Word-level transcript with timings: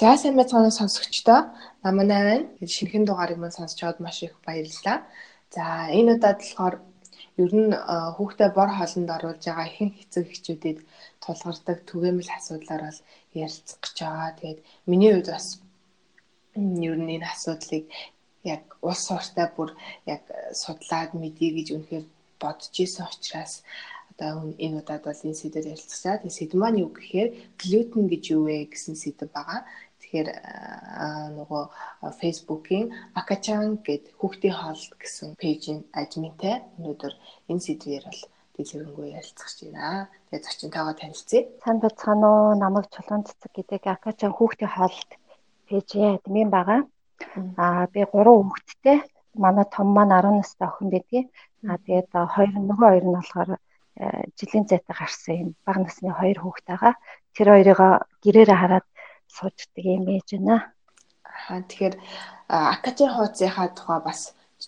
За 0.00 0.16
сайн 0.16 0.34
байцгаана 0.36 0.70
сонсогчдоо. 0.72 1.40
Наманаа 1.84 2.22
байна. 2.28 2.48
Шинэхэн 2.74 3.04
дугаарыг 3.04 3.36
мань 3.40 3.52
сонсчоод 3.52 4.00
маш 4.00 4.22
их 4.24 4.32
баярлалаа. 4.46 5.04
За 5.54 5.92
энэ 5.98 6.16
удаад 6.16 6.40
болохоор 6.40 6.74
ер 7.44 7.52
нь 7.60 7.72
хүүхдээ 8.16 8.50
бор 8.56 8.70
хоолнд 8.72 9.10
оруулж 9.16 9.44
байгаа 9.44 9.68
ихэнх 9.68 10.00
эцэг 10.02 10.24
эхчүүдэд 10.32 10.78
тулгардаг 11.20 11.78
түгээмэл 11.84 12.32
асуудлаар 12.32 12.82
бол 12.88 13.00
ярилцах 13.44 13.78
гэж 13.84 13.96
байгаа. 14.00 14.30
Тэгээд 14.40 14.60
миний 14.88 15.12
хувьд 15.12 15.28
бас 15.36 15.46
ер 16.88 16.96
нь 17.04 17.12
энэ 17.16 17.28
асуудлыг 17.32 17.84
яг 18.54 18.62
улс 18.80 19.04
ортой 19.12 19.48
бүр 19.52 19.70
яг 20.14 20.22
судлаад 20.62 21.12
мэдье 21.12 21.48
гэж 21.52 21.68
үнэхээр 21.76 22.04
бодож 22.40 22.72
исэн 22.72 23.04
учраас 23.04 23.60
одоо 24.20 24.52
энэ 24.64 24.80
удаад 24.80 25.04
бол 25.04 25.24
энэ 25.28 25.40
сэдвээр 25.40 25.72
ярилцгаа. 25.76 26.16
Тэгээ 26.24 26.38
сэдв 26.38 26.56
маань 26.56 26.80
юу 26.84 26.90
гэхээр 26.92 27.28
глютен 27.60 28.04
гэж 28.08 28.24
юу 28.36 28.48
вэ 28.48 28.68
гэсэн 28.72 28.96
сэдв 28.96 29.28
байгаа. 29.36 29.60
Тэгэхээр 30.10 31.38
нөгөө 31.38 31.62
Facebook-ийн 32.18 32.90
Акачан 33.14 33.78
гэд 33.86 34.10
хүүхдийн 34.18 34.58
хоолт 34.58 34.92
гэсэн 34.98 35.38
пэйжийн 35.38 35.86
админтай 35.94 36.66
өнөөдөр 36.82 37.14
энэ 37.46 37.62
сэдвээр 37.62 38.04
бол 38.10 38.22
дэлгэрэнгүй 38.58 39.06
ярилцах 39.14 39.46
гэж 39.46 39.58
байна. 39.70 40.10
Тэгээ 40.34 40.42
зочинтойгоо 40.50 40.94
танилцъя. 40.98 41.42
Сайн 41.62 41.78
бацхан 41.78 42.20
уу 42.26 42.58
намайг 42.58 42.90
Чулуун 42.90 43.22
цэцэг 43.22 43.54
гэдэг 43.54 43.82
Акачан 43.86 44.34
хүүхдийн 44.34 44.74
хоолт 44.74 45.10
пэйжийн 45.70 46.18
админ 46.18 46.50
байгаа. 46.50 46.80
Аа 47.54 47.86
би 47.94 48.02
3 48.02 48.10
хүүхэдтэй. 48.10 48.98
Манай 49.38 49.66
том 49.70 49.94
маань 49.94 50.10
10 50.10 50.42
настай 50.42 50.66
охин 50.66 50.90
байдгийг. 50.90 51.30
Аа 51.70 51.78
тэгээд 51.86 52.10
хоёр 52.34 52.50
нөгөө 52.58 52.88
хоёр 52.90 53.04
нь 53.06 53.14
болохоор 53.14 53.50
жилийн 54.38 54.66
зайтай 54.66 54.94
гарсан 54.98 55.34
юм 55.42 55.50
бага 55.62 55.86
насны 55.86 56.10
хоёр 56.10 56.38
хүүхэд 56.42 56.66
байгаа. 56.66 56.94
Тэр 57.34 57.48
хоёрыг 57.54 57.80
гэрээрээ 58.26 58.58
хараад 58.58 58.86
сууждаг 59.36 59.84
юм 59.84 60.04
ээж 60.16 60.28
байна. 60.36 60.56
Аа 61.48 61.60
тэгэхээр 61.68 61.94
акачийн 62.74 63.12
хуудсынхаа 63.14 63.68
тухай 63.76 64.00
бас 64.02 64.20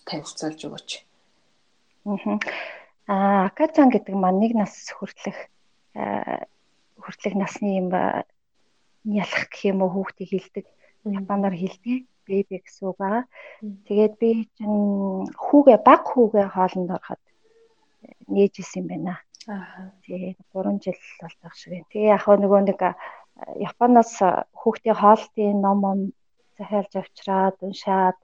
танилцуулж 0.07 0.59
өгөөч. 0.67 0.89
Аа 3.07 3.51
акачан 3.51 3.89
гэдэг 3.91 4.15
маань 4.15 4.39
нэг 4.41 4.53
нас 4.55 4.73
хүртэлх 4.95 5.39
хүртэлх 7.03 7.35
насны 7.35 7.69
юм 7.81 7.87
ялах 9.03 9.45
гэх 9.51 9.61
юм 9.71 9.83
уу 9.83 9.91
хүүхдийг 9.91 10.29
хилдэг. 10.31 10.65
Японоор 11.03 11.55
хилдэг 11.55 12.07
беби 12.27 12.63
гэсэн 12.63 12.87
үг 12.87 12.97
байгаа. 12.97 13.25
Тэгээд 13.87 14.13
би 14.19 14.47
чинь 14.55 15.27
хүүгээ 15.35 15.77
баг 15.83 16.03
хүүгээ 16.07 16.47
хоолнд 16.55 16.89
ороход 16.95 17.21
нээж 18.31 18.63
исэн 18.63 18.83
юм 18.83 18.87
байна. 18.87 19.15
Аа. 19.47 19.91
Тэгээ 20.07 20.39
3 20.55 20.79
жил 20.79 20.99
бол 21.19 21.35
байх 21.43 21.55
шиг. 21.59 21.83
Тэгээ 21.91 22.15
яг 22.15 22.23
нөгөө 22.23 22.61
нэг 22.63 22.79
Японоос 23.69 24.13
хүүхдийн 24.59 24.97
хоолтын 25.01 25.61
ном 25.65 25.77
ном 25.85 25.99
захиалж 26.57 26.93
авчраад 27.01 27.57
уншаад 27.65 28.17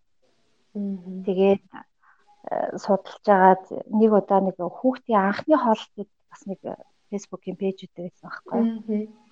тэгээд 1.26 1.64
судалж 2.84 3.26
агаад 3.26 3.64
нэг 4.00 4.12
удаа 4.20 4.40
нэг 4.46 4.58
хүүхдийн 4.58 5.20
анхны 5.20 5.56
хоолтыг 5.58 6.08
бас 6.30 6.42
нэг 6.50 6.60
фэйсбүүкийн 7.10 7.58
пэйж 7.58 7.78
дээр 7.96 8.14
байсан 8.14 8.30
байхгүй. 8.30 8.62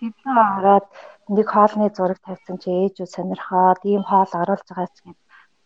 Тэгэхээр 0.02 0.38
ороод 0.58 0.88
нэг 1.30 1.48
хоолны 1.54 1.88
зураг 1.94 2.20
тавьсан 2.26 2.58
чи 2.62 2.70
ээжүүд 2.74 3.14
сонирхоод 3.14 3.82
ийм 3.86 4.04
хоол 4.10 4.32
оруулж 4.42 4.68
байгаа 4.70 4.90
ч 4.96 4.98
гэд 5.06 5.20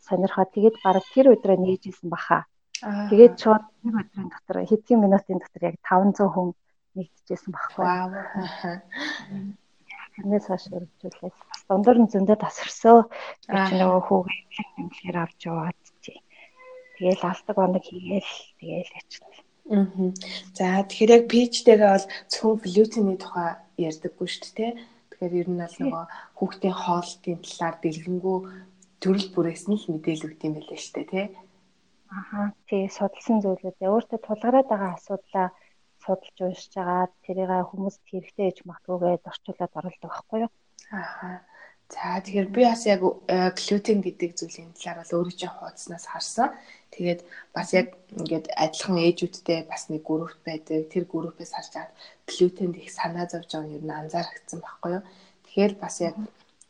сонирхоод 0.07 0.49
тэгээд 0.55 0.75
бараг 0.83 1.05
тэр 1.13 1.27
өдрөө 1.33 1.57
нээжсэн 1.63 2.09
баха. 2.11 2.39
Тэгээд 2.81 3.35
шууд 3.41 3.63
нэг 3.83 3.95
өдрийн 4.01 4.29
дотор 4.33 4.57
хэдхэн 4.67 4.99
минутын 4.99 5.39
дотор 5.39 5.63
яг 5.71 5.75
500 5.87 6.33
хүн 6.33 6.49
нэгдэжсэн 6.99 7.51
багхгүй. 7.55 7.85
Тэрнээс 10.15 10.45
хойш 10.47 10.65
өргөжүүлээс 10.75 11.37
бас 11.49 11.61
дундуур 11.67 11.97
нь 12.03 12.11
зөндөө 12.11 12.37
тасарсоо. 12.41 12.99
Ч 13.45 13.69
нөгөө 13.79 14.01
хүүгээ 14.07 14.41
тэмдэглэр 14.75 15.17
авч 15.23 15.39
яваад 15.47 15.79
тий. 16.03 16.19
Тэгээл 16.95 17.23
алдаг 17.31 17.57
оног 17.57 17.83
хийгээл 17.87 18.31
тэгээл 18.59 18.95
ячихсан. 18.99 19.31
Аа. 19.71 19.85
За 20.57 20.83
тэгэхээр 20.83 21.15
яг 21.15 21.23
пэйжтэйгээ 21.31 21.91
бол 21.95 22.07
зөвхөн 22.31 22.59
глютений 22.65 23.17
тухай 23.19 23.49
ярьдаггүй 23.87 24.27
шүү 24.27 24.51
дээ. 24.57 24.71
Тэгэхээр 25.09 25.39
ер 25.41 25.49
нь 25.51 25.61
бол 25.63 25.77
нөгөө 25.79 26.03
хүүхдийн 26.37 26.75
хоолтын 26.75 27.39
талаар 27.45 27.75
дэлгэнгүй 27.79 28.37
төрөл 29.01 29.29
бүрээс 29.33 29.63
нь 29.71 29.79
л 29.79 29.85
мэдээлэл 29.95 30.27
өгд 30.27 30.45
юм 30.45 30.53
байлээ 30.59 30.79
шүү 30.81 30.93
дээ, 30.97 31.07
тий. 31.13 31.25
Аха 32.11 32.51
тий 32.67 32.83
судалсан 32.91 33.39
зүйлүүдээ 33.39 33.87
өөртөө 33.87 34.19
тулгараад 34.27 34.67
байгаа 34.69 34.91
асуудлаа 34.99 35.47
судалж 36.03 36.37
уншиж 36.41 36.73
байгаа 36.75 37.07
тэрийг 37.25 37.51
хүмүүст 37.69 38.01
хэрэгтэй 38.09 38.45
гэж 38.49 38.57
магтгүйгээд 38.69 39.29
орчуулад 39.31 39.77
оруулдаг 39.79 40.09
байхгүй 40.11 40.39
юу? 40.45 40.51
Аха. 40.91 41.45
За 41.91 42.23
тэгэхээр 42.23 42.47
би 42.55 42.61
бас 42.63 42.83
яг 42.87 43.01
глютен 43.59 43.99
гэдэг 43.99 44.31
зүйлийн 44.39 44.71
талаар 44.79 45.03
бол 45.03 45.15
өөрөө 45.17 45.35
чинь 45.35 45.51
хуудаснаас 45.51 46.05
харсан. 46.07 46.49
Тэгээд 46.95 47.19
бас 47.51 47.69
яг 47.75 47.87
ингээд 48.15 48.47
адилхан 48.55 48.95
ээжүүдтэй 49.07 49.59
бас 49.67 49.91
нэг 49.91 50.01
групп 50.07 50.39
байдаг. 50.47 50.87
Тэр 50.87 51.03
группээс 51.03 51.51
харж 51.51 51.69
чад 51.75 51.91
глютенд 52.31 52.79
их 52.79 52.95
санаа 52.95 53.27
зовж 53.27 53.51
байгааг 53.51 53.83
нь 53.83 53.91
анзаарчихсан 53.91 54.59
байхгүй 54.63 54.91
юу? 54.95 55.03
Тэгэхээр 55.43 55.73
бас 55.83 55.95
яг 55.99 56.15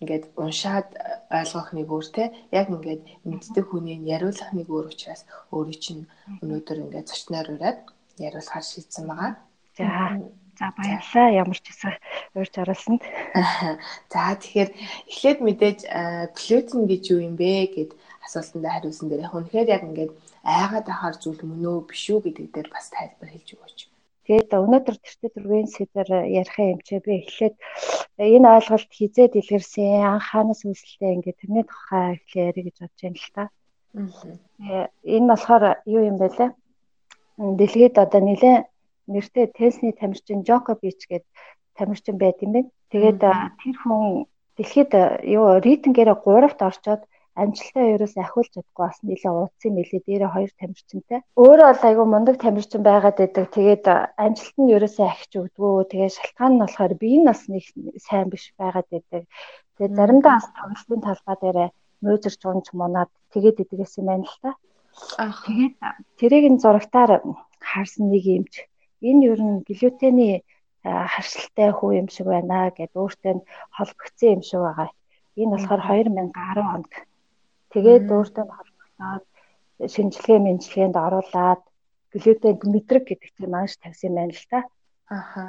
ингээд 0.02 0.26
уншаад 0.42 0.90
ойлгох 1.30 1.70
нэг 1.78 1.88
өөр 1.94 2.08
те 2.18 2.24
яг 2.50 2.68
ингээд 2.74 3.02
мэддэг 3.30 3.66
хүний 3.70 4.02
яриулах 4.02 4.52
нэг 4.58 4.68
өөр 4.74 4.90
учраас 4.90 5.22
өөрийн 5.54 5.82
чинь 5.86 6.04
өнөөдөр 6.42 6.78
ингээд 6.82 7.10
зочноор 7.14 7.48
ураад 7.54 7.80
яриулахаар 8.28 8.66
шийдсэн 8.66 9.06
байгаа. 9.08 9.32
За 9.78 9.88
за 10.60 10.66
баярлалаа 10.78 11.28
ямар 11.42 11.58
ч 11.58 11.66
гэсэн 11.68 11.94
уурч 12.38 12.54
оруулсанд. 12.62 13.02
За 14.14 14.36
тэгэхээр 14.38 14.70
эхлээд 15.10 15.40
мэдээж 15.42 15.80
глютен 16.38 16.82
гэж 16.92 17.04
юу 17.14 17.20
юм 17.26 17.36
бэ 17.40 17.72
гэд 17.76 17.92
асуултанд 18.26 18.66
хариулсан 18.70 19.08
дээр 19.10 19.26
яг 19.26 19.34
үнэхээр 19.34 19.74
яг 19.76 19.84
ингээд 19.90 20.12
айгаад 20.46 20.88
ахаар 20.90 21.16
зүйл 21.18 21.42
мөн 21.42 21.66
үү 21.66 21.80
биш 21.90 22.04
үү 22.14 22.20
гэдэг 22.26 22.48
дээр 22.54 22.70
бас 22.70 22.86
тайлбар 22.94 23.30
хэлж 23.32 23.50
өгөөч. 23.56 23.80
Тэгээд 24.26 24.54
өнөөдөр 24.54 24.98
тэртээ 25.02 25.32
дөрвийн 25.34 25.70
сэдвэр 25.72 26.10
ярих 26.30 26.58
юм 26.62 26.80
чи 26.86 27.02
би 27.02 27.26
эхлээд 27.26 27.56
энэ 28.22 28.48
ойлголт 28.54 28.92
хизээд 28.94 29.34
илэрсэн 29.42 30.06
анхаанаас 30.14 30.62
үүсэлтэй 30.62 31.12
ингээд 31.18 31.42
тэрний 31.42 31.66
тухай 31.66 32.22
эхлэе 32.22 32.50
ярих 32.54 32.66
гэж 32.70 32.76
бодож 32.80 33.02
байна 33.02 33.18
л 33.18 33.34
та. 33.36 33.44
Аа. 33.98 34.88
Энэ 35.04 35.28
болохоор 35.28 35.64
юу 35.90 36.02
юм 36.06 36.18
бэ 36.22 36.28
лээ? 36.38 36.50
Дэлхийд 37.42 37.96
одоо 37.98 38.22
нэлээ 38.22 38.58
нэртэй 39.14 39.46
тенсний 39.58 39.94
тамирчин 39.98 40.46
Джокобич 40.46 41.00
гээд 41.10 41.26
тамирчин 41.78 42.16
байт 42.22 42.38
юм 42.46 42.52
байна. 42.54 42.70
Тэгээд 42.94 43.20
тэр 43.62 43.76
хүн 43.82 44.30
дэлхийд 44.58 44.92
юу 45.26 45.58
рейтингээрээ 45.66 46.18
3-т 46.22 46.62
орчоод 46.70 47.02
амжилтаа 47.42 47.86
ерөөс 47.96 48.16
ахиулж 48.20 48.52
чадахгүй 48.54 48.86
бас 48.86 49.00
нэлээ 49.08 49.32
уудсан 49.34 49.72
мэлээ 49.74 50.02
дээрээ 50.04 50.34
хоёр 50.36 50.52
тамирчинтай. 50.60 51.20
Өөрөө 51.40 51.68
бол 51.72 51.88
айгүй 51.88 52.08
мундаг 52.12 52.36
тамирчин 52.44 52.84
байгаад 52.84 53.18
байдаг. 53.20 53.46
Тэгээд 53.56 53.86
амжилт 54.24 54.58
нь 54.60 54.74
ерөөсөө 54.76 55.06
ахиж 55.08 55.32
өгдгөө. 55.40 55.90
Тэгээд 55.92 56.18
шалтгаан 56.18 56.54
нь 56.56 56.62
болохоор 56.62 56.94
би 57.02 57.08
энэ 57.16 57.30
бас 57.32 57.42
нэг 57.48 57.66
сайн 58.06 58.28
биш 58.30 58.46
байгаад 58.60 58.88
байдаг. 58.92 59.24
Тэгээд 59.76 59.98
заримдаа 59.98 60.34
бас 60.38 60.48
тоглолтын 60.60 61.02
талбай 61.08 61.38
дээрээ 61.40 61.70
мөөжөрч 62.04 62.42
унж 62.52 62.68
мунаад 62.76 63.10
тэгээд 63.34 63.62
идэгээс 63.64 63.94
юм 64.00 64.08
байна 64.12 64.28
л 64.28 64.38
та. 64.44 64.52
Тэгээд 65.46 65.74
тэрийг 66.20 66.46
н 66.52 66.58
зурагтаар 66.64 67.12
харсан 67.60 68.06
нэг 68.12 68.24
юмч 68.38 68.54
энэ 69.08 69.26
ер 69.32 69.40
нь 69.42 69.64
глютений 69.68 70.36
харшилтай 70.84 71.70
хүү 71.78 71.92
юм 72.02 72.08
шиг 72.14 72.28
байна 72.34 72.70
гэд 72.78 72.94
өөртөө 73.02 73.34
холбогдсон 73.76 74.30
юм 74.36 74.42
шиг 74.50 74.62
байгаа. 74.66 74.90
Энэ 75.40 75.52
болохоор 75.54 75.82
2010 75.88 76.76
онд 76.76 76.92
Тэгээд 77.72 78.12
өөртөө 78.12 78.46
холбогдоод 78.52 79.26
шинжилгээ 79.94 80.40
мэнжилгээнд 80.44 80.96
оруулаад 81.06 81.62
глютен 82.12 82.60
мэдрэг 82.74 83.04
гэдэг 83.08 83.32
чинь 83.36 83.54
маш 83.56 83.72
тавьсан 83.80 84.12
байна 84.16 84.36
л 84.36 84.46
та. 84.52 84.60
Аха. 85.08 85.44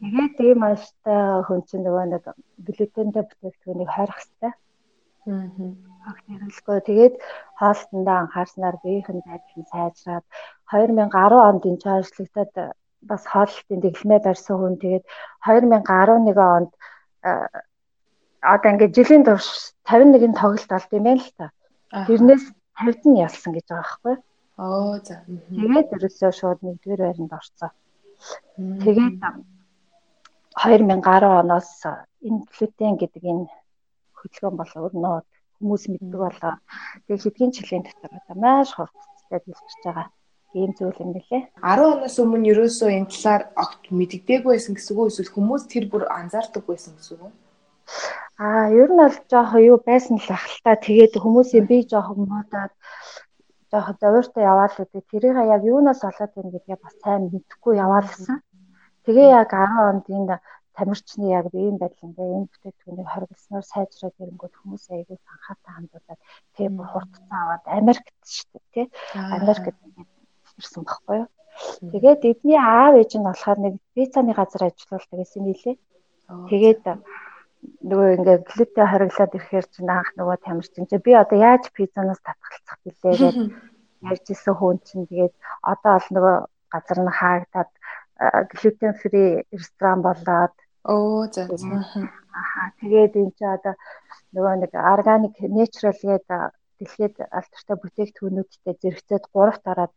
Тэгээд 0.00 0.32
тийм 0.40 0.56
маштай 0.64 1.44
хүн 1.44 1.60
чинь 1.68 1.84
нөгөө 1.84 2.04
нэг 2.16 2.24
глютентэй 2.64 3.24
бүтээгдэхүүнийг 3.28 3.90
хорих 3.92 4.16
хэрэгтэй. 4.16 4.52
Аа. 5.28 5.44
Багтэрэлгүй 6.06 6.78
тэгээд 6.88 7.14
хоолтондоо 7.58 8.16
анхаарснаар 8.22 8.76
биеийн 8.82 9.20
байдал 9.26 9.56
нь 9.58 9.70
сайжраад 9.72 10.24
2010 10.70 11.48
онд 11.48 11.62
энэ 11.68 11.82
чаашлагдаад 11.84 12.52
бас 13.10 13.22
хоолтын 13.32 13.80
дэглэмээ 13.82 14.20
барьсан 14.26 14.56
хүн 14.58 14.76
тэгээд 14.82 15.04
2011 15.46 16.38
онд 16.56 16.70
одоо 18.52 18.70
ингээд 18.72 18.96
жилийн 18.96 19.24
турш 19.26 19.48
51-ийн 19.90 20.34
тоглолт 20.40 20.70
олд 20.78 20.90
юм 20.98 21.04
байна 21.06 21.22
л 21.22 21.32
та. 21.38 21.46
Тэрнээс 22.06 22.44
50-д 22.78 23.04
нь 23.10 23.20
ялсан 23.26 23.52
гэж 23.54 23.66
байгаа 23.66 23.82
байхгүй? 23.82 24.16
Оо 24.62 24.96
за. 25.06 25.14
Тэгээд 25.26 25.88
ерөөсөө 25.96 26.32
шууд 26.38 26.60
нэгдүгээр 26.62 27.02
байранд 27.02 27.32
орсон. 27.38 27.70
Тэгээд 28.84 29.16
2010 30.62 31.42
оноос 31.42 31.70
энэ 32.26 32.40
глютен 32.54 32.94
гэдэг 33.00 33.22
энэ 33.32 33.46
хөдөлгөөн 34.18 34.56
бол 34.56 34.72
өрнөө 34.86 35.16
хүмүүс 35.58 35.84
мэддэг 35.90 36.20
болоо. 36.24 36.54
Тэгээд 37.06 37.24
хэдгийн 37.24 37.52
жилийн 37.56 37.84
дотор 37.84 38.12
одоо 38.18 38.36
маш 38.36 38.68
хурцтай 38.74 39.40
дэлгэрч 39.42 39.80
байгаа 39.84 40.06
ийм 40.56 40.72
зүйл 40.78 41.02
юм 41.04 41.10
билэ. 41.16 41.38
10 41.60 41.84
оноос 41.92 42.16
өмнө 42.22 42.48
ерөөсөө 42.52 42.90
энэ 42.96 43.10
талаар 43.12 43.42
огт 43.64 43.82
мэддэггүй 43.98 44.40
байсан 44.56 44.72
гэсэн 44.76 44.94
үг 44.96 45.08
эсвэл 45.10 45.34
хүмүүс 45.34 45.62
тэр 45.72 45.84
бүр 45.92 46.04
анзаардаггүй 46.18 46.72
байсан 46.74 46.94
гэсэн 46.96 47.20
үг? 47.20 47.34
Аа, 48.40 48.68
ер 48.80 48.90
нь 48.92 49.00
бол 49.00 49.16
жоохон 49.30 49.62
юу 49.70 49.78
байсан 49.88 50.16
л 50.16 50.30
ахalта. 50.36 50.80
Тэгээд 50.86 51.14
хүмүүсийн 51.20 51.66
би 51.70 51.84
жоохон 51.90 52.28
муудаад 52.30 52.72
жоохон 53.70 53.96
зовиртой 54.00 54.44
яваал 54.52 54.74
гэдэг. 54.76 55.02
Тэрийг 55.10 55.36
яг 55.54 55.62
юунаас 55.64 56.00
болоод 56.04 56.32
байна 56.34 56.50
гэдгээ 56.54 56.78
бас 56.84 56.94
сайн 57.02 57.22
мэдэхгүй 57.32 57.74
яваалсан. 57.84 58.36
Тэгээ 59.04 59.28
яг 59.40 59.50
10 59.52 59.88
онд 59.90 60.04
энэ 60.16 60.36
тамирчны 60.76 61.26
яг 61.32 61.46
ийм 61.52 61.76
байдал 61.80 62.06
ингээ 62.08 62.28
энэ 62.36 62.50
бүтээгдэхүүнийг 62.52 63.08
хоригдсноор 63.10 63.64
сайжраад 63.64 64.16
ирэнгүүт 64.22 64.54
хүмүүс 64.56 64.84
аягүй 64.92 65.18
анхаарал 65.32 65.74
хандуулаад 65.74 66.20
бүр 66.76 66.88
хурдцсан 66.92 67.32
аваад 67.40 67.64
Америкт 67.80 68.16
шүү 68.36 68.46
дээ 68.52 68.64
тий. 68.74 68.86
Америкт 69.16 69.76
ирсэн 70.60 70.84
баггүй 70.84 71.16
юу. 71.20 71.28
Тэгээд 71.92 72.22
эдний 72.30 72.60
аав 72.60 72.94
ээж 73.00 73.12
нь 73.16 73.26
болохоор 73.28 73.58
нэг 73.64 73.74
пиццаны 73.96 74.32
газар 74.36 74.62
ажиллаулдаг 74.68 75.18
гэсэн 75.20 75.42
нэлээ. 75.44 75.76
Тэгээд 76.50 76.82
нөгөө 77.88 78.08
ингээ 78.16 78.38
глютен 78.50 78.86
хориглоод 78.90 79.36
ирэхээр 79.36 79.66
чинь 79.72 79.94
анх 79.96 80.10
нөгөө 80.18 80.36
тамирчин 80.44 80.84
чи 80.90 80.96
би 81.00 81.12
одоо 81.16 81.38
яаж 81.40 81.64
пиццанаас 81.76 82.20
татгалцах 82.20 82.78
билээ 82.84 83.14
гэж 83.16 83.36
ярьж 84.12 84.26
исэн 84.30 84.54
хүн 84.60 84.76
чинь 84.86 85.08
тэгээд 85.08 85.34
одоо 85.72 85.92
бол 85.96 86.08
нөгөө 86.14 86.36
газар 86.72 86.98
нь 87.02 87.16
хаагдаад 87.18 87.70
глютен 88.52 88.92
фри 89.00 89.24
ресторан 89.52 90.00
болоод 90.06 90.54
оо 90.94 91.26
за 91.34 91.42
аха 92.40 92.62
тэгээд 92.80 93.12
энэ 93.20 93.32
чи 93.38 93.44
одоо 93.56 93.74
нөгөө 94.34 94.54
нэг 94.62 94.72
органик 94.74 95.36
нэчрал 95.56 96.00
гэдэг 96.02 96.52
дэлхийд 96.78 97.16
алдартай 97.38 97.76
бүтээгдэхүүнүүдтэй 97.80 98.74
зэрэгцээд 98.82 99.24
гуравт 99.32 99.64
ороод 99.72 99.94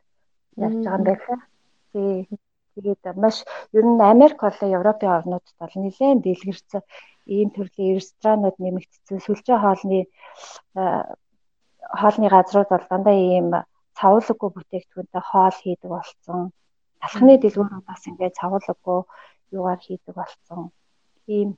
явж 0.66 0.80
байгаа 0.84 0.98
юм 0.98 1.04
байна. 1.04 1.44
Тий. 1.92 2.28
Тэгээд 2.76 3.04
маш 3.24 3.38
ер 3.76 3.86
нь 3.86 4.00
Америк 4.14 4.40
болон 4.40 4.76
Европын 4.80 5.16
орнуудад 5.18 5.56
бол 5.60 5.76
нэлээд 5.84 6.24
дэлгэрсэн 6.24 6.84
ийм 7.36 7.50
төрлийн 7.52 7.98
ресторанууд 8.00 8.58
нэмэгдсэн. 8.60 9.20
Сүлжээ 9.26 9.58
хоолны 9.60 10.00
хоолны 12.00 12.28
газрууд 12.36 12.70
бол 12.72 12.86
дандаа 12.90 13.18
ийм 13.20 13.50
цавуулаггүй 14.00 14.50
бүтээгдэхүүнтэй 14.56 15.24
хоол 15.28 15.58
хийдэг 15.60 15.90
болсон. 15.92 16.40
Талхны 17.02 17.34
дэлгүүрүүд 17.40 17.86
бас 17.90 18.02
ингээд 18.08 18.40
цавуулаггүй 18.40 19.00
юугаар 19.58 19.82
хийдэг 19.84 20.14
болсон. 20.16 20.72
Ийм 21.38 21.50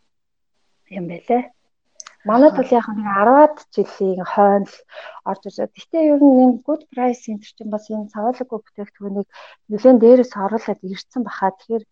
юм 0.98 1.06
байлээ. 1.12 1.44
Манай 2.30 2.52
тул 2.54 2.70
яг 2.70 2.86
нэг 2.94 3.08
10-аад 3.18 3.56
жилийн 3.74 4.22
хойно 4.34 4.70
орж 5.26 5.42
ирсэн. 5.48 5.74
Гэтэ 5.74 5.98
ер 6.14 6.22
нь 6.22 6.42
энэ 6.44 6.62
good 6.68 6.86
price 6.94 7.26
center 7.26 7.50
чинь 7.50 7.74
бас 7.74 7.90
энэ 7.90 8.14
цавуулаггүй 8.14 8.60
бүтээгдэхүүнийг 8.62 9.30
нэлээд 9.72 9.98
дээрээс 10.02 10.34
оруулаад 10.38 10.82
ирсэн 10.86 11.22
баха. 11.26 11.50
Тэгэхээр 11.50 11.84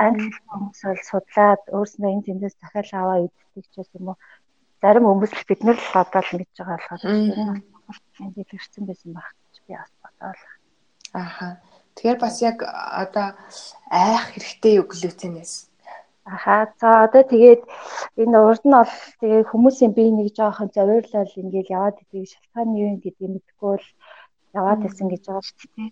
англи 0.00 0.32
хүмүүс 0.48 0.80
бол 0.88 1.02
судлаад 1.10 1.62
өөрснөө 1.76 2.10
энэ 2.10 2.26
тэндээс 2.26 2.56
захиал 2.56 2.90
аваа 2.96 3.18
иддэг 3.26 3.64
ч 3.68 3.74
юм 4.00 4.08
уу. 4.10 4.18
Зарим 4.80 5.04
хүмүүс 5.06 5.32
л 5.36 5.48
бид 5.48 5.60
нар 5.60 5.76
л 5.76 5.92
одоо 6.02 6.22
л 6.24 6.32
мэдж 6.40 6.56
байгаа 6.56 6.78
болохоор 6.80 7.02
энэ 7.04 8.34
дэлгэрсэн 8.34 8.84
байсан 8.88 9.10
байх 9.12 9.30
гэж 9.36 9.54
би 9.68 9.72
бас 9.76 9.92
бодоол. 10.00 10.42
Ааха. 11.20 11.48
Тэгэхээр 11.94 12.18
бас 12.24 12.36
яг 12.40 12.58
одоо 12.64 13.28
айх 13.92 14.24
хэрэгтэй 14.32 14.80
юу 14.80 14.86
глютенээс 14.88 15.69
Аха 16.24 16.72
за 16.80 16.88
одоо 17.06 17.22
тэгээд 17.32 17.62
энэ 18.22 18.38
урд 18.48 18.62
нь 18.68 18.76
бол 18.76 18.94
тэгээд 19.20 19.50
хүмүүсийн 19.50 19.92
бие 19.96 20.10
нэг 20.12 20.28
жоохон 20.36 20.68
зовирлол 20.76 21.32
ингээл 21.42 21.74
яваад 21.78 21.96
идэг 22.02 22.28
шалтгаан 22.32 22.70
юу 22.76 22.90
гэдгийг 23.02 23.30
мэдгүй 23.32 23.74
л 23.80 23.88
яваад 24.60 24.80
исэн 24.88 25.08
гэж 25.10 25.22
байгаа 25.26 25.44
шүү 25.48 25.68
дээ. 25.74 25.90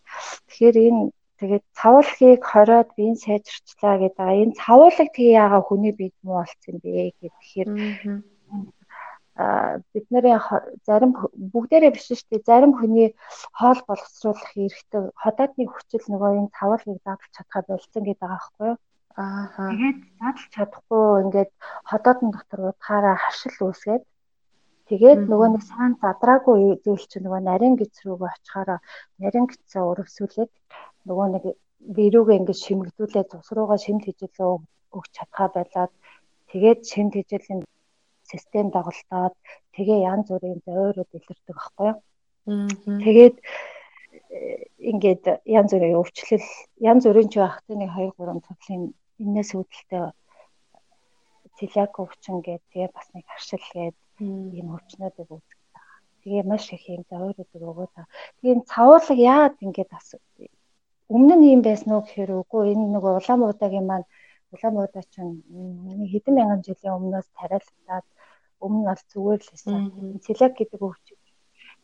Тэгэхээр 0.48 0.76
энэ 0.86 1.02
тэгээд 1.38 1.64
цавуулгыг 1.78 2.40
хориод 2.50 2.88
биеийн 2.96 3.18
сайжирчлаа 3.24 3.94
гэдэг. 4.02 4.28
Энэ 4.42 4.58
цавуулгыг 4.62 5.10
тэгээ 5.16 5.38
яага 5.42 5.58
хүний 5.64 5.92
биед 5.96 6.16
муу 6.22 6.36
болсон 6.42 6.76
бэ 6.82 7.14
гэхээр 7.20 7.68
бид 9.92 10.06
нарын 10.10 10.42
зарим 10.86 11.12
бүгдээрээ 11.52 11.94
биш 11.94 12.06
шүү 12.10 12.28
дээ. 12.30 12.48
Зарим 12.50 12.72
хүний 12.74 13.08
хоол 13.58 13.80
боловсруулах 13.86 14.52
эрхтэй 14.66 15.02
ходоодны 15.22 15.64
хүчил 15.70 16.04
нөгөө 16.10 16.30
энэ 16.42 16.54
цавуулгыг 16.58 16.98
дадлж 17.06 17.30
чадхаа 17.36 17.62
болцсон 17.70 18.02
гэдэг 18.04 18.18
байгаа 18.18 18.38
байхгүй 18.42 18.66
юу? 18.70 18.78
Ааха. 19.18 19.74
Тэгээд 19.74 20.00
задлж 20.20 20.42
чадахгүй 20.54 21.06
ингээд 21.26 21.50
ходоодн 21.90 22.30
дотор 22.30 22.60
удахаараа 22.70 23.16
хашил 23.18 23.58
үүсгээд 23.66 24.04
тэгээд 24.88 25.20
нөгөө 25.30 25.48
нэг 25.58 25.62
сайн 25.66 25.92
задраагүй 26.02 26.78
зүйл 26.84 27.04
чинь 27.10 27.24
нөгөө 27.26 27.42
нарийн 27.50 27.74
гиз 27.80 27.98
рүүгээ 28.06 28.30
очихаараа 28.36 28.80
нарийн 29.18 29.46
гизээ 29.50 29.82
өрөвсүүлээд 29.90 30.52
нөгөө 31.08 31.26
нэг 31.34 31.44
бирүүгээ 31.96 32.38
ингээд 32.40 32.62
шимэгдүүлээд 32.64 33.30
цус 33.32 33.48
руугаа 33.56 33.78
шимт 33.82 34.04
хижээлээ 34.06 34.50
өгч 34.96 35.10
чадхаа 35.16 35.48
байлаад 35.56 35.92
тэгээд 36.50 36.80
шимт 36.90 37.14
хижээлийн 37.18 37.60
систем 38.30 38.66
доголдоод 38.70 39.34
тэгээ 39.74 39.98
янз 40.12 40.26
бүрийн 40.30 40.60
зөөрөд 40.66 41.10
илэрдэг 41.18 41.56
байхгүй 41.58 41.86
юу. 41.90 41.98
Тэгээд 43.02 43.36
э, 44.36 44.62
ингээд 44.90 45.24
янз 45.58 45.70
бүрийн 45.74 46.00
өвчлөл 46.00 46.48
янз 46.90 47.02
бүрийн 47.06 47.30
ч 47.32 47.34
байх 47.42 47.58
тэ 47.66 47.74
нэг 47.74 47.90
2 47.98 48.14
3 48.14 48.46
төрлийн 48.46 48.84
энэс 49.24 49.50
үүдэлтэй 49.58 50.04
цэлиак 51.58 51.94
өвчин 52.02 52.36
гэдэг 52.46 52.70
тэгээ 52.70 52.90
бас 52.96 53.08
нэг 53.14 53.24
харшил 53.28 53.66
гээд 53.74 53.96
ийм 54.22 54.68
өвчнүүдийг 54.76 55.28
үүсгэж 55.30 55.62
байгаа. 55.74 55.98
Тэгээ 56.22 56.42
маш 56.50 56.64
их 56.74 56.84
юм 56.94 57.02
зовоорууд 57.10 57.50
өгөө 57.54 57.88
та. 57.94 58.02
Тэгээ 58.38 58.66
цавуулга 58.70 59.14
яагаад 59.30 59.56
ингэж 59.64 59.88
бас 59.90 60.06
өмнө 61.14 61.34
нь 61.38 61.50
юм 61.54 61.62
байсан 61.66 61.90
уу 61.92 62.02
гэхээр 62.04 62.30
үгүй 62.40 62.62
энэ 62.72 62.86
нэг 62.94 63.04
улаан 63.04 63.40
буудагийн 63.42 63.86
маань 63.90 64.06
улаан 64.54 64.74
буудаа 64.76 65.04
чинь 65.12 65.34
хэдэн 66.12 66.34
мянган 66.36 66.60
жилийн 66.66 66.96
өмнөөс 66.98 67.28
тариалагдаад 67.38 68.06
өмнө 68.64 68.80
нь 68.80 68.88
бол 68.88 69.02
зүгээр 69.12 69.40
л 69.42 69.50
байсан. 69.52 69.74
Цэлиак 70.24 70.54
гэдэг 70.56 70.80
өвчин 70.88 71.18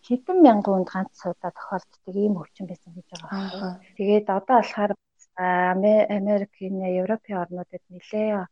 хэдэн 0.06 0.38
мянган 0.44 0.72
хүнд 0.84 0.88
ганц 0.92 1.16
удаа 1.24 1.52
тохиолддог 1.56 2.14
ийм 2.14 2.34
өвчин 2.42 2.66
байсан 2.68 2.92
гэж 2.92 3.08
байгаа. 3.10 3.80
Тэгээд 3.96 4.26
одоо 4.38 4.56
болохоор 4.60 4.92
Америкийн 5.36 6.76
Европын 7.02 7.40
орнуудад 7.42 7.84
нэлээ 7.90 8.46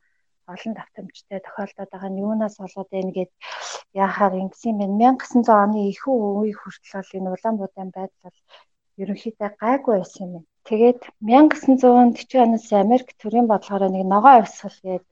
олон 0.52 0.72
давтамжтай 0.74 1.40
тохиолдоод 1.42 1.90
байгаа 1.92 2.10
нь 2.10 2.22
юунаас 2.26 2.56
болоод 2.58 2.88
байна 2.92 3.12
гэд 3.18 3.30
яахаар 4.04 4.34
ингэсэн 4.42 4.70
юм 4.86 4.92
бэ 4.98 5.06
1900 5.06 5.62
оны 5.64 5.80
ихүү 5.92 6.14
үеийг 6.38 6.58
хүртэл 6.60 6.94
бол 6.98 7.16
энэ 7.18 7.32
Улаанбаатарын 7.34 7.90
байдал 7.94 8.22
бол 8.24 8.38
ерөнхийдөө 9.02 9.50
гайгүй 9.62 9.94
байсан 9.98 10.28
юм. 10.38 10.44
Тэгээд 10.68 11.00
1940 11.26 12.44
оноос 12.44 12.68
Америк 12.84 13.08
төрийн 13.20 13.46
бодлогоор 13.50 13.84
нэг 13.90 14.04
ногоо 14.14 14.32
авсгал 14.38 14.78
гээд 14.86 15.04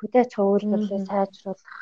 хөдөөж 0.00 0.30
хөвөлдөрлөө 0.34 1.00
сайжруулах, 1.08 1.76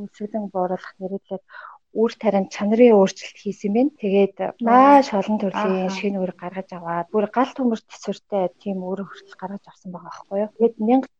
үлсгэлэн 0.00 0.44
бууруулах 0.52 0.92
нэрэлээд 1.00 1.44
үр 1.92 2.12
таринд 2.22 2.54
чанарын 2.54 2.96
өөрчлөлт 2.98 3.38
хийсэн 3.42 3.72
байна. 3.74 3.92
Тэгээд 3.98 4.36
маш 4.62 5.10
олон 5.10 5.38
төрлийн 5.42 5.90
шинэ 5.90 6.18
үр 6.22 6.32
гаргаж 6.38 6.70
аваад 6.74 7.10
бүр 7.10 7.26
гал 7.34 7.50
төмөр 7.50 7.80
төсвөртэй 7.82 8.54
тийм 8.62 8.78
үр 8.86 9.02
хүртэл 9.02 9.40
гаргаж 9.40 9.64
авсан 9.66 9.90
байгаа 9.90 10.10
байхгүй 10.10 10.38
юу. 10.42 10.50
Тэгээд 10.54 10.76
1000 10.78 11.10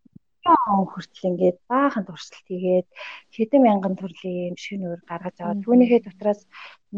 он 0.72 0.86
хүртэл 0.88 1.28
ингээд 1.30 1.58
баахан 1.68 2.04
туршилт 2.06 2.46
хийгээд 2.48 2.88
хэдэн 3.34 3.62
мянган 3.66 3.94
төрлийн 3.98 4.56
шинэ 4.56 4.86
үр 4.94 5.00
гаргаж 5.10 5.36
аваад 5.38 5.64
түүнийхээ 5.66 6.00
дотроос 6.06 6.40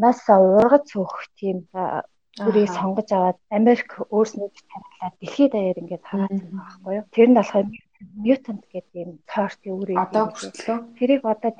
маш 0.01 0.23
ургац 0.29 0.89
өөх 0.95 1.15
тийм 1.39 1.57
үрийг 2.41 2.69
сонгож 2.73 3.09
аваад 3.13 3.37
Америк 3.57 3.89
өөрснөө 4.15 4.49
тариалаад 4.71 5.15
дэлхийд 5.21 5.51
даяар 5.53 5.81
ингээд 5.81 6.05
хараасан 6.09 6.49
байгаа 6.49 6.57
байхгүй 6.57 6.93
юу. 6.97 7.05
Тэр 7.13 7.27
нь 7.29 7.37
болохоор 7.37 7.67
mutant 8.15 8.63
гэдэг 8.73 8.93
юм 8.93 9.11
сорт 9.27 9.61
үүрэг. 9.65 9.97
Одоо 9.97 10.33
хүртлөө. 10.33 10.77
Тэрийг 10.99 11.23
одоо 11.23 11.51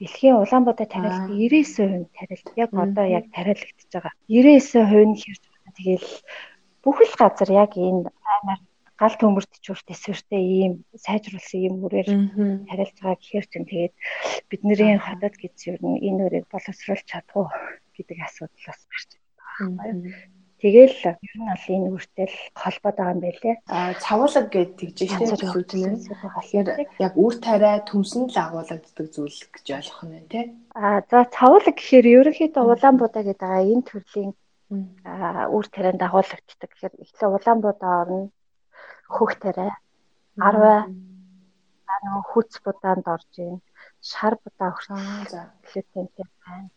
дэлхийн 0.00 0.40
Улаанбаатар 0.40 0.88
тариалт 0.90 1.30
99% 1.30 2.10
тариалт 2.16 2.48
яг 2.56 2.70
одоо 2.74 3.06
яг 3.06 3.24
тариалагдчихж 3.34 3.90
байгаа. 3.92 4.14
99% 4.28 5.06
нь 5.10 5.20
хэрж 5.20 5.42
байгаа. 5.46 5.72
Тэгэл 5.78 6.08
бүх 6.84 6.98
л 7.04 7.14
газар 7.20 7.50
яг 7.52 7.72
энэ 7.76 8.08
аймаар 8.08 8.60
гал 9.00 9.16
төмөрт 9.20 9.52
чүрт 9.64 9.86
эсвэртэй 9.94 10.44
ийм 10.60 10.72
сайжруулсан 11.04 11.60
ийм 11.60 11.74
үрээр 11.84 12.08
тариалж 12.68 12.96
байгаа 13.00 13.20
гэхээр 13.20 13.46
чинь 13.48 13.68
тэгээд 13.68 13.94
бидний 14.50 14.98
хотод 15.00 15.34
гэж 15.40 15.56
юу 15.72 15.76
энэ 16.08 16.24
үрийг 16.26 16.46
боловсруулж 16.52 17.04
чадах 17.08 17.36
уу 17.36 17.48
гэдэг 17.96 18.18
асуудал 18.24 18.64
бас 18.68 18.80
гарч 18.92 19.10
байгаа. 19.16 20.00
Тэгэл 20.60 20.96
ер 21.08 21.16
нь 21.40 21.48
бол 21.48 21.66
энэ 21.72 21.88
үртэл 21.96 22.36
холбоод 22.52 22.96
байгаа 23.00 23.14
юм 23.16 23.20
байлээ. 23.24 23.56
А 23.64 23.96
цавуулга 23.96 24.44
гэдэг 24.44 24.90
тэгж 24.92 24.98
штэ 25.08 25.48
хүчнээ. 25.48 25.96
Тэгэхээр 26.04 26.68
яг 27.00 27.14
үр 27.16 27.34
тариа 27.40 27.80
төмсөн 27.88 28.28
л 28.28 28.36
агуулгаддаг 28.36 29.06
зүйл 29.08 29.40
гэж 29.56 29.66
ойлгох 29.72 30.02
нь 30.04 30.28
тий. 30.28 30.44
А 30.76 31.00
за 31.08 31.24
цавуулга 31.32 31.72
гэхээр 31.72 32.06
ерөнхийдөө 32.20 32.64
Улаанбуудаа 32.76 33.22
гэдэг 33.24 33.40
байгаа 33.40 33.72
энэ 33.72 33.88
төрлийн 33.88 34.32
үр 35.56 35.66
тарианд 35.72 36.02
агуулгаддаг. 36.04 36.70
Тэгэхээр 36.76 36.94
эхлээ 37.08 37.28
Улаанбуудаа 37.32 37.92
орно 38.04 38.20
хөх 39.08 39.32
тариа 39.40 39.74
10 40.36 41.10
а 41.90 41.96
нөгөө 42.04 42.24
хүч 42.30 42.50
будаанд 42.64 43.06
орж 43.14 43.32
ийн 43.42 43.58
шар 44.10 44.34
будаа 44.42 44.70
хүртэл 44.72 45.50
глютентэй 45.66 46.26
байна. 46.44 46.70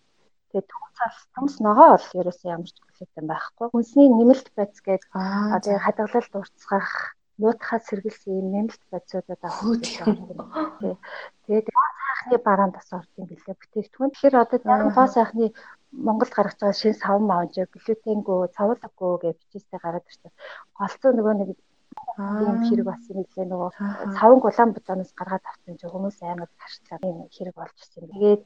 Тэгээд 0.53 0.69
цаас 0.93 1.17
томс 1.33 1.55
ногоо 1.65 1.98
бол 1.98 2.07
ерөөсөө 2.22 2.50
ямар 2.53 2.69
ч 2.69 2.77
глютен 2.77 3.25
байхгүй. 3.25 3.67
Хүнсний 3.74 4.05
нэмэлт 4.13 4.48
байц 4.53 4.77
гээд 4.86 5.03
одоо 5.57 5.75
хадгалалт 5.81 6.33
уртсгах 6.38 7.17
муутахаас 7.41 7.83
сэргэлсэн 7.89 8.38
юм 8.38 8.48
нэмэлт 8.53 8.83
бодисуудад 8.93 9.41
авах. 9.41 9.81
Тэгээд 11.50 11.67
гоо 11.74 11.89
сайхны 11.98 12.38
бараанд 12.45 12.74
бас 12.77 12.89
орд 12.93 13.10
юм 13.17 13.25
билээ 13.33 13.57
бүтээгдэхүүн. 13.57 14.13
Тэгэхээр 14.13 14.36
одоо 14.45 14.60
гоо 14.93 15.07
сайхны 15.10 15.45
Монголд 16.05 16.33
гаргаж 16.38 16.57
байгаа 16.62 16.77
шинэ 16.81 17.01
савн 17.01 17.25
маунж 17.25 17.53
глютенгөө, 17.57 18.53
цавуулаггүй 18.53 19.13
гэж 19.25 19.38
бичээстэй 19.41 19.79
гараад 19.81 20.05
ирсэн. 20.10 20.31
Голцоо 20.77 21.12
нөгөө 21.13 21.33
нэг 21.38 21.50
ийм 22.22 22.57
хэрэг 22.65 22.86
бас 22.89 23.01
юм 23.10 23.25
лээ 23.25 23.45
нөгөө 23.50 23.69
савн 24.17 24.39
гулаан 24.41 24.69
бутаанаас 24.74 25.12
гаргаад 25.17 25.45
авсан 25.50 25.77
чинь 25.77 25.93
хүмүүс 25.93 26.17
аймаг 26.22 26.50
тарчлаа 26.62 27.00
ийм 27.01 27.17
хэрэг 27.33 27.55
болж 27.57 27.75
ирсэн. 27.77 28.10
Тэгээд 28.10 28.41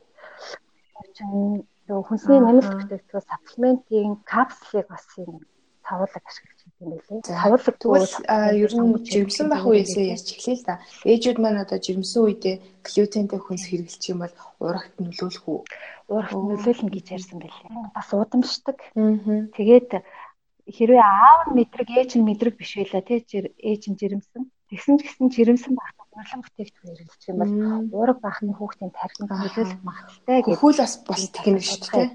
чинь 1.15 1.67
нөгөө 1.87 2.03
хүнсний 2.07 2.39
нэмэлт 2.43 2.73
бүтээгдэхүүн 2.77 3.29
саплиментийн 3.31 4.13
капслыг 4.27 4.87
бас 4.91 5.07
юм 5.23 5.39
цавуулаг 5.87 6.23
ашиглаж 6.27 6.59
байгаа 6.67 6.83
юм 6.83 6.91
билээ. 6.99 7.21
Цавуулаг 7.23 7.75
тэгвэл 7.79 8.15
ер 8.63 8.73
нь 8.75 8.91
жирэмсэн 9.07 9.47
байх 9.47 9.63
үеэсээ 9.63 10.11
ярьж 10.11 10.27
эхлэе 10.35 10.57
л 10.59 10.67
да. 10.67 10.75
Ээжүүд 11.07 11.37
маань 11.39 11.63
одоо 11.63 11.79
жирэмсэн 11.79 12.21
үедээ 12.27 12.55
глютентэй 12.83 13.39
хүнс 13.39 13.63
хэрэглэж 13.71 14.03
юм 14.11 14.19
бол 14.23 14.35
урагт 14.59 14.93
нөлөөлөх 14.99 15.45
үү? 15.47 15.59
Урагт 16.11 16.35
нөлөөлнө 16.35 16.91
гэж 16.91 17.05
ярьсан 17.15 17.39
байлээ. 17.39 17.71
Бас 17.95 18.09
удамшдаг. 18.11 18.77
Тэгээд 19.55 19.89
хэрвээ 20.67 21.03
аав 21.03 21.41
нь 21.47 21.55
мэдрэг 21.55 21.89
ээж 21.95 22.11
нь 22.19 22.27
мэдрэг 22.27 22.59
биш 22.59 22.75
байлаа 22.75 23.03
тий 23.07 23.23
ээж 23.23 23.83
нь 23.87 23.95
жирэмсэн. 23.95 24.43
Тэгсэн 24.67 24.99
ч 24.99 25.01
гэсэн 25.07 25.27
жирэмсэн 25.31 25.73
багт 25.79 25.95
урлан 26.17 26.41
бүтээгдэхүүн 26.43 26.93
хэрэглэж 26.97 27.23
юм 27.29 27.37
бол 27.41 27.53
уураг 27.97 28.19
бахны 28.25 28.51
хүүхдийн 28.55 28.91
тархинд 28.93 29.29
нөлөөлөх 29.31 29.81
магадaltaй 29.85 30.39
гэх. 30.41 30.61
Хөл 30.61 30.81
бас 30.81 30.93
болтгох 31.07 31.45
юм 31.47 31.59
шүү 31.61 31.79
дээ. 31.93 32.09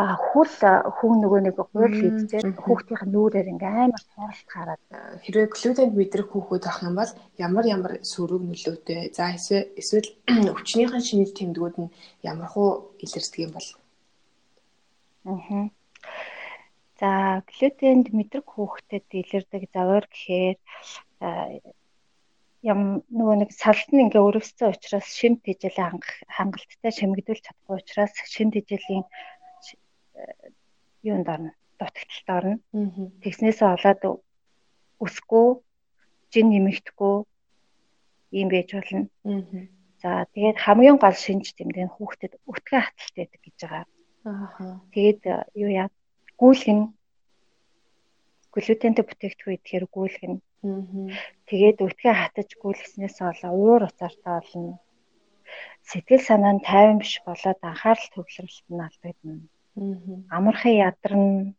а 0.00 0.14
хүл 0.14 0.52
хүн 0.96 1.18
нөгөө 1.18 1.40
нэг 1.50 1.56
гуйл 1.58 1.94
хийдтэй 1.98 2.40
хүүхдийн 2.62 3.10
нүрээр 3.10 3.52
ингээм 3.52 3.90
амар 3.90 4.04
тууралт 4.14 4.48
хараад 4.54 4.82
хэрвээ 5.26 5.50
глютенд 5.50 5.94
мэдрэг 5.98 6.28
хүүхэд 6.30 6.64
авах 6.70 6.86
юм 6.86 6.94
бол 6.94 7.12
ямар 7.42 7.64
ямар 7.66 7.92
сөрөг 8.06 8.42
нөлөөтэй 8.46 9.10
за 9.10 9.34
эсвэл 9.34 10.08
өвчнийхэн 10.54 11.02
шинэл 11.02 11.34
тэмдгүүд 11.34 11.76
нь 11.82 11.92
ямар 12.22 12.48
хуу 12.54 12.94
илэрдэг 13.02 13.40
юм 13.44 13.52
бол? 13.58 13.68
Аа 15.26 15.66
за 17.00 17.42
глютенд 17.50 18.06
мэдрэг 18.12 18.46
хүүхдэд 18.46 19.08
илэрдэг 19.20 19.62
завар 19.74 20.04
гэхээр 20.12 20.58
ям 22.62 23.00
нөгөө 23.08 23.36
нэг 23.40 23.50
салт 23.56 23.88
нь 23.92 24.04
ингээ 24.04 24.20
өрөвсөн 24.20 24.72
учраас 24.74 25.08
шим 25.16 25.40
тэжээлийн 25.40 26.00
хангалттай 26.36 26.92
шимэгдүүлж 26.92 27.42
чадахгүй 27.44 27.76
учраас 27.80 28.12
шим 28.28 28.48
тэжээлийн 28.52 29.04
юунд 31.08 31.28
орно 31.32 31.50
дутагталд 31.80 32.28
орно. 32.28 32.56
Тэгснээсээ 33.24 33.68
болоод 33.72 34.02
өсгөө 35.00 35.48
жин 36.32 36.46
нэмэгдэхгүй 36.52 37.14
юм 38.40 38.48
байж 38.52 38.68
болно. 38.76 39.08
За 40.02 40.28
тэгээд 40.32 40.58
хамгийн 40.60 40.98
гол 41.00 41.16
шинж 41.16 41.56
тэмдэг 41.56 41.84
нь 41.88 41.94
хүүхдэд 41.96 42.32
өтгөө 42.44 42.80
хаталт 42.84 43.14
байдаг 43.16 43.40
гэж 43.40 43.56
байгаа. 43.64 43.84
Аа. 44.28 44.80
Тэгээд 44.92 45.22
юу 45.56 45.70
яа 45.72 45.88
гүйлгэн 46.36 46.80
глютентэй 48.54 49.04
бүтээгдэхүүн 49.06 49.56
идэхээр 49.56 49.86
гүйлгэн. 49.94 50.34
Аа. 50.66 50.82
Тэгээд 51.48 51.78
өтгөө 51.86 52.14
хатаж 52.18 52.48
гүйлгэснээс 52.62 53.16
болоо 53.22 53.52
уур 53.56 53.82
уцаартай 53.88 54.34
болно. 54.38 54.74
Сэтгэл 55.88 56.22
санаа 56.28 56.52
нь 56.54 56.66
тайван 56.68 56.98
биш 57.00 57.14
болоод 57.26 57.60
анхаарал 57.62 58.08
төвлөрөлт 58.14 58.66
нь 58.70 58.84
алдагдана. 58.86 59.44
Амархан 60.36 60.74
ядарна. 60.88 61.54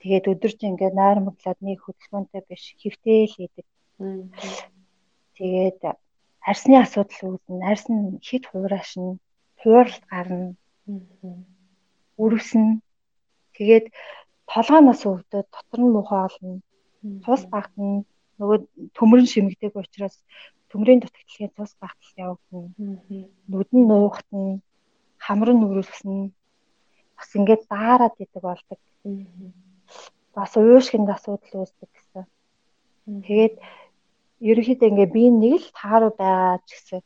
Тэгээд 0.00 0.30
өдөрж 0.32 0.58
ингээд 0.68 0.94
нойрмоглоод 1.00 1.58
нэг 1.66 1.78
хөдөлгөөнтэй 1.82 2.42
биш 2.48 2.64
хөвтэй 2.80 3.20
л 3.32 3.36
идэг. 3.46 3.66
Тэгээд 5.36 5.80
арсны 6.50 6.76
асуудал 6.80 7.20
үүднэ. 7.30 7.64
Арс 7.70 7.86
нь 7.92 8.18
хит 8.26 8.44
хуурашна. 8.48 9.20
Хууралт 9.60 10.04
гарна. 10.12 10.56
Үрвснэ. 12.22 12.80
Тэгээд 13.56 13.86
толгооноос 14.52 15.02
өвдөд 15.10 15.46
дотор 15.54 15.80
нь 15.80 15.94
муухай 15.94 16.20
олно. 16.28 16.60
Тус 17.24 17.42
багтна. 17.54 18.04
Нөгөө 18.40 18.58
төмөрн 18.96 19.26
шимэгдэг 19.32 19.76
учраас 19.76 20.16
төмрийн 20.70 21.00
дутагдлагын 21.00 21.54
тус 21.56 21.72
багтал 21.82 22.14
явагдана. 22.24 22.70
Нүдэн 23.50 23.80
нуухтна. 23.90 24.60
Хамар 25.24 25.50
нь 25.54 25.64
үрвснэ 25.68 26.32
бас 27.20 27.30
ингээд 27.36 27.62
даарад 27.68 28.14
идэг 28.18 28.42
болдог. 28.42 28.78
Бас 30.34 30.52
уушгинд 30.56 31.08
асуудал 31.12 31.60
үүсдэг 31.60 31.90
гэсэн. 31.92 32.24
Тэгээд 33.28 33.54
ерөнхийдөө 34.40 34.88
ингээд 34.88 35.12
би 35.12 35.24
нэг 35.28 35.60
л 35.60 35.68
тааруу 35.76 36.12
байгаа 36.16 36.64
ч 36.64 36.68
гэсэн 36.72 37.00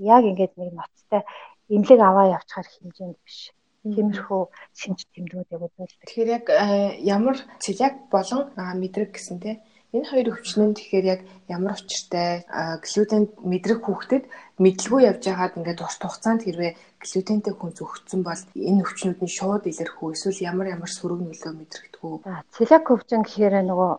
яг 0.00 0.22
ингээд 0.24 0.56
нэг 0.56 0.70
ноцтой 0.72 1.22
имлэг 1.68 2.00
аваа 2.00 2.32
явчихар 2.36 2.64
хэмжээнд 2.64 3.18
биш. 3.20 3.52
Тиймэрхүү 3.86 4.42
шинж 4.74 5.00
тэмдгүүдийг 5.14 5.62
үзүүлдэг. 5.62 6.06
Тэгэхээр 6.06 6.30
яг 6.34 6.44
э, 6.50 6.98
ямар 7.04 7.36
цэляк 7.62 7.94
болон 8.10 8.50
мэдрэг 8.56 9.14
гэсэн 9.14 9.38
тийм 9.42 9.58
Энэ 9.88 10.04
хоёр 10.04 10.36
өвчин 10.36 10.68
нь 10.68 10.76
тэгэхээр 10.76 11.06
яг 11.16 11.20
ямар 11.48 11.72
учиртай 11.72 12.44
глютенд 12.84 13.40
мэдрэг 13.40 13.80
хүүхдэд 13.88 14.24
мэдлгүй 14.60 15.08
явж 15.08 15.24
байгаад 15.24 15.56
ингээд 15.56 15.80
урт 15.80 16.00
хугацаанд 16.04 16.44
хэрвээ 16.44 16.76
глютентэй 17.00 17.54
хүнс 17.56 17.80
өгсөн 17.80 18.20
бол 18.20 18.42
энэ 18.52 18.84
өвчнүүд 18.84 19.20
нь 19.24 19.32
шууд 19.32 19.64
илэрх 19.64 19.96
үү 19.96 20.12
эсвэл 20.12 20.44
ямар 20.44 20.76
ямар 20.76 20.92
сөрөг 20.92 21.24
нөлөө 21.24 21.52
мэдрэгдэх 21.56 22.04
үү? 22.04 22.20
Целиак 22.52 22.86
өвчин 22.92 23.24
гэхээр 23.24 23.64
нөгөө 23.64 23.92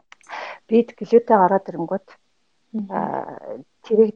бид 0.70 0.88
глютен 0.94 1.42
ороод 1.42 1.66
ирэнгүүт 1.74 2.08
тэрийг 3.82 4.14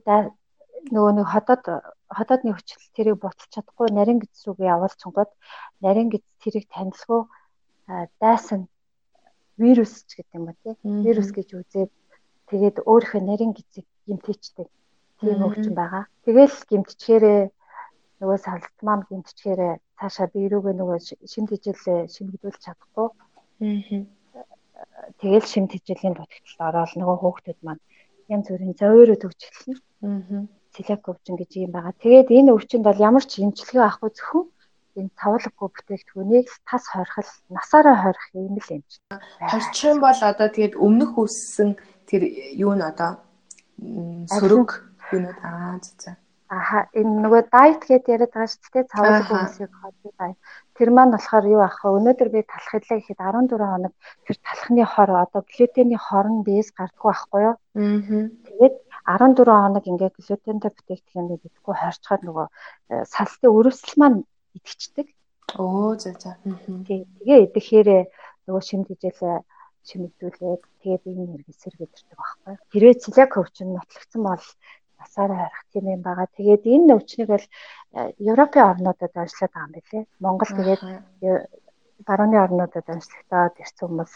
нөгөө 0.92 1.12
нэг 1.16 1.28
хотод 1.32 1.63
хотоодны 2.12 2.52
хүчил 2.54 2.84
тэрийг 2.96 3.18
буцалж 3.24 3.52
чадахгүй 3.54 3.88
нарийн 3.94 4.20
гэц 4.20 4.44
рүүгээ 4.44 4.74
явуулчихгод 4.75 5.32
нарийн 5.86 6.10
гэц 6.12 6.25
тэрийг 6.44 6.66
танилцгүй 6.74 7.22
дайсан 8.20 8.68
вирус 9.58 10.04
ч 10.08 10.20
гэдэг 10.20 10.36
юм 10.36 10.46
ба 10.50 10.54
тий. 10.63 10.75
Вирус 11.06 11.30
гэж 11.32 11.50
үзээд 11.56 11.92
тэгээд 12.50 12.78
өөрийнхөө 12.90 13.22
нарийн 13.24 13.54
гизэг 13.56 13.86
гимтээчтэй 14.08 14.68
тийм 15.20 15.40
өвчин 15.48 15.74
байгаа. 15.78 16.04
Тэгэл 16.25 16.56
гимтчгээрээ 16.70 17.42
нөгөө 18.20 18.38
салт 18.44 18.75
маань 18.82 19.08
гимтчгээрээ 19.10 19.74
цаашаа 20.00 20.28
бие 20.34 20.48
рүүгээ 20.52 20.75
нөгөө 20.80 20.98
шим 21.32 21.46
тэжээлээ 21.48 22.00
шимэгдүүлж 22.13 22.60
чадахгүй. 22.66 23.08
Тэгэл 25.22 25.48
шим 25.48 25.66
тэжээлийн 25.72 26.16
дутагталд 26.18 26.62
ороод 26.68 26.94
нөгөө 27.00 27.18
хөөхтүүд 27.20 27.60
маань 27.63 27.84
янз 28.34 28.48
бүрийн 28.50 28.75
зөөрөө 28.80 29.18
төгжчихлээ. 29.22 29.78
Целиак 30.74 31.06
өвчин 31.10 31.36
гэж 31.38 31.51
юм 31.62 31.72
байгаа. 31.74 31.94
Тэгээд 32.01 32.30
энэ 32.34 32.53
өвчинд 32.53 32.84
бол 32.86 32.98
ямар 32.98 33.24
ч 33.25 33.42
эмчилгээ 33.46 33.86
авахгүй 33.86 34.12
зөвхөн 34.13 34.46
энэ 34.98 35.12
цавуулаггүй 35.18 35.70
бүтээгдэхүүнийг 35.74 36.48
тас 36.70 36.84
хорхол 36.89 37.30
насаараа 37.50 37.98
хорих 38.01 38.25
юм 38.34 38.58
л 38.58 38.70
юм 38.77 38.84
чинь. 38.89 39.06
Хорчин 39.50 39.98
бол 40.01 40.20
одоо 40.22 40.48
тэгээд 40.50 40.77
өмнөх 40.77 41.18
үссэн 41.18 41.77
тэр 42.10 42.22
юу 42.58 42.74
н 42.77 42.82
одоо 42.89 43.22
сөрөг 44.38 44.70
юунууд 45.13 45.39
аа 45.44 45.77
за. 45.82 46.18
Аха 46.53 46.86
энэ 46.94 47.13
нөгөө 47.25 47.42
дайт 47.50 47.82
гэдээ 47.89 48.13
яриад 48.13 48.34
байгаа 48.34 48.51
шүү 48.53 48.72
дээ 48.74 48.92
цавуулаггүй 48.94 49.39
үсийг 49.42 49.72
хоолой 49.74 50.13
дайт. 50.22 50.38
Тэр 50.77 50.89
маань 50.94 51.13
болохоор 51.13 51.46
юу 51.56 51.62
ах 51.65 51.82
вэ? 51.82 51.89
Өнөөдөр 51.98 52.30
би 52.30 52.39
талах 52.46 52.72
хэлээ 52.74 53.00
гэхэд 53.01 53.20
14 53.25 53.58
хоног 53.74 53.94
тэр 54.25 54.38
талхны 54.46 54.84
хор 54.86 55.10
одоо 55.25 55.42
глютений 55.50 55.98
хорон 55.98 56.46
дээс 56.46 56.70
гардггүй 56.77 57.10
байхгүй 57.10 57.42
юу? 57.50 57.56
Аа. 57.58 58.22
Тэгээд 59.03 59.36
14 59.36 59.51
хоног 59.51 59.86
ингээд 59.88 60.15
глютентэй 60.15 60.72
бүтээгдэхүүнийг 60.72 61.41
идэхгүй 61.43 61.75
хорчхоор 61.75 62.22
нөгөө 62.24 62.48
э, 62.48 63.03
салтын 63.03 63.51
өрөвсөл 63.51 63.95
маань 64.00 64.19
идэгчдэг. 64.55 65.07
Оо 65.60 65.95
за 66.00 66.15
за. 66.15 66.39
Тэгээ 66.88 67.43
идэхээр 67.51 67.89
нөгөө 68.48 68.63
шимд 68.63 68.88
хижээлээ 68.88 69.43
шимэгдүүлээд 69.88 70.62
тэгээ 70.79 71.00
биеийн 71.03 71.31
хэрэгс 71.36 71.60
сэргийдэрдэг 71.63 72.15
байхгүй. 72.15 72.53
Хэрвээ 72.72 72.95
целиак 73.03 73.33
өвчин 73.36 73.69
нотлогдсон 73.75 74.22
бол 74.24 74.45
насаараа 75.00 75.39
харах 75.51 75.63
тийм 75.75 75.86
юм 75.91 76.01
байгаа. 76.07 76.27
Тэгээд 76.39 76.63
энэ 76.63 76.95
өвчнийг 76.95 77.29
бол 77.36 77.48
э, 78.00 78.15
Европын 78.31 78.63
орнуудад 78.72 79.13
ажиллаад 79.19 79.51
байгаа 79.51 79.67
юм 79.67 79.75
билээ. 79.75 80.03
Монгол 80.24 80.51
тэгээд 80.55 80.81
барууны 82.07 82.38
орнуудад 82.39 82.88
ажиллагдаад 82.88 83.55
ирсэн 83.60 83.88
хүмүүс 83.88 84.13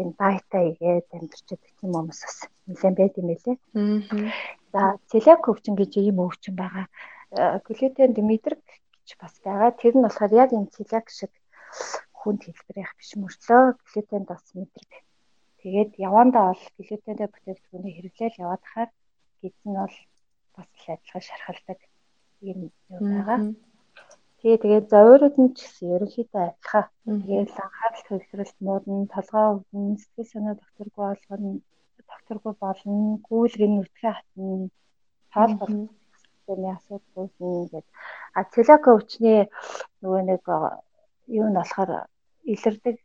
энэ 0.00 0.12
дайта 0.20 0.58
игээд 0.70 1.08
амьдчихэд 1.16 1.62
тийм 1.78 1.92
хүмүүс 1.94 2.20
бас 2.24 2.38
нэлээд 2.66 2.96
байд 2.98 3.14
юм 3.20 3.28
билээ. 3.30 3.56
За 4.72 4.80
целиак 5.10 5.42
өвчин 5.50 5.74
гэж 5.78 5.92
ийм 5.98 6.18
өвчин 6.26 6.54
байгаа. 6.58 6.86
Глютен 7.66 8.12
мэдрэг 8.30 8.62
ч 9.06 9.10
бас 9.20 9.34
байгаа. 9.44 9.70
Тэр 9.80 9.94
нь 9.96 10.04
болохоор 10.04 10.32
яг 10.42 10.50
энэ 10.56 10.72
целиак 10.74 11.06
шиг 11.10 11.32
хүнд 12.18 12.40
хэлбэрийнх 12.44 12.94
биш 12.98 13.10
мөртлөө 13.20 13.62
глютенд 13.88 14.26
бас 14.32 14.44
мэдрэг. 14.56 14.92
Тэгээд 15.60 15.90
явандаа 16.08 16.44
бол 16.50 16.64
глютентэй 16.78 17.28
бүтээгдэхүүнийг 17.30 17.94
хэрэглээл 17.96 18.42
яваад 18.44 18.62
хахаар 18.64 18.90
гидс 19.40 19.62
нь 19.68 19.76
бол 19.80 19.96
бас 20.56 20.68
л 20.80 20.86
адилхан 20.94 21.22
шархалдаг 21.28 21.80
юм 22.50 22.58
юу 22.92 23.00
байгаа. 23.12 23.38
Тэгээ 24.44 24.60
тэгээд 24.60 24.86
зовиорууд 24.92 25.36
нь 25.40 25.52
ч 25.56 25.58
гэсэн 25.64 25.88
ерөнхийдөө 25.96 26.42
адилхан. 26.44 26.86
Тэгээд 27.08 27.52
анхаарал 27.64 28.04
төвлөрөлт 28.04 28.58
муудна, 28.60 29.08
толгой 29.14 29.44
өвдөн, 29.56 29.96
сэтгэл 29.96 30.32
санаа 30.32 30.54
докторгүй 30.60 31.04
болгоно, 31.08 31.50
докторгүй 32.12 32.54
болно, 32.60 33.24
гүйлгэн 33.24 33.72
нүтгэн 33.80 34.12
хатна, 34.12 34.68
тоол 35.32 35.52
болох 35.60 35.88
системийн 36.20 36.76
асуудал 36.76 37.16
үүснэ 37.24 37.72
гэдэг. 37.72 37.84
А 38.36 38.40
целака 38.52 38.88
өвчний 38.92 39.40
нөгөө 40.04 40.22
нэг 40.28 40.44
юу 41.40 41.48
нь 41.48 41.56
болохоор 41.56 41.90
илэрдэг 42.52 42.96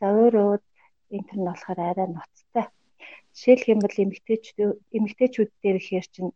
зовиорууд 0.00 0.64
энэ 1.12 1.26
төр 1.28 1.38
нь 1.40 1.48
болохоор 1.48 1.78
арай 1.84 2.08
ноцтой. 2.08 2.66
Жишээлх 3.36 3.68
юм 3.68 3.80
бол 3.84 3.96
эмэгтэйчүүд 4.00 4.80
эмэгтэйчүүд 4.96 5.50
дээр 5.60 5.76
ихээр 5.76 6.06
чинь 6.14 6.32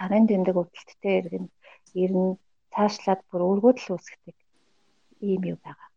сарын 0.00 0.24
тэмдэг 0.24 0.56
өвдөлттэй 0.56 1.14
иргэн 1.20 1.46
ирнэ 1.92 2.40
цаашлаад 2.78 3.20
бүр 3.30 3.42
өргөдөл 3.50 3.98
үүсгдэг 3.98 4.36
ийм 5.26 5.42
юу 5.50 5.58
байгаа. 5.66 5.90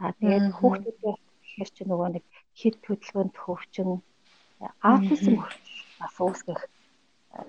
А 0.00 0.16
тэгээд 0.16 0.46
хүүхдүүдээ 0.56 1.14
ихээр 1.44 1.70
чинь 1.76 1.90
нөгөө 1.92 2.08
нэг 2.16 2.24
хит 2.56 2.80
хөдөлгөөнд 2.80 3.36
хөвчин 3.36 3.90
аутизм 4.88 5.36
бас 6.00 6.14
үүсгэх 6.16 6.60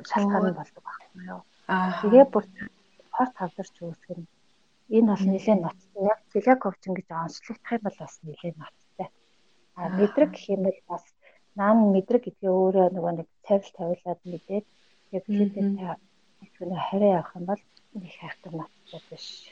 шалтгаан 0.09 0.59
болдог 0.59 0.83
байхгүй 0.83 1.21
юу. 1.31 1.41
Тэгээ 2.03 2.25
бүр 2.33 2.45
хорт 3.15 3.35
хавдарч 3.39 3.75
үүсгэн 3.79 4.21
энэ 4.95 5.09
бол 5.11 5.25
нэлээд 5.31 5.59
ноцтой. 5.63 6.03
Яг 6.11 6.19
целиаковчин 6.31 6.93
гэж 6.99 7.07
онцлогдох 7.15 7.71
юм 7.77 7.83
бол 7.87 7.97
бас 8.03 8.13
нэлээд 8.27 8.55
ноцтой. 8.59 9.07
А 9.79 9.81
мэдрэг 9.97 10.31
гэх 10.35 10.45
юм 10.55 10.61
бол 10.67 10.79
бас 10.91 11.05
наан 11.55 11.77
мэдрэг 11.95 12.21
гэдгээ 12.27 12.51
өөрөө 12.59 12.87
нөгөө 12.91 13.13
нэг 13.23 13.27
цавил 13.47 13.71
тавиулаад 13.77 14.19
мэдээд 14.27 14.65
яг 15.15 15.23
хэлбэртэй 15.25 15.63
хэсгэнэ 16.39 16.77
хараа 16.87 17.11
явах 17.19 17.33
юм 17.39 17.45
бол 17.47 17.61
их 17.95 18.15
хайртай 18.21 18.51
ноцтой 18.53 19.01
биш. 19.09 19.49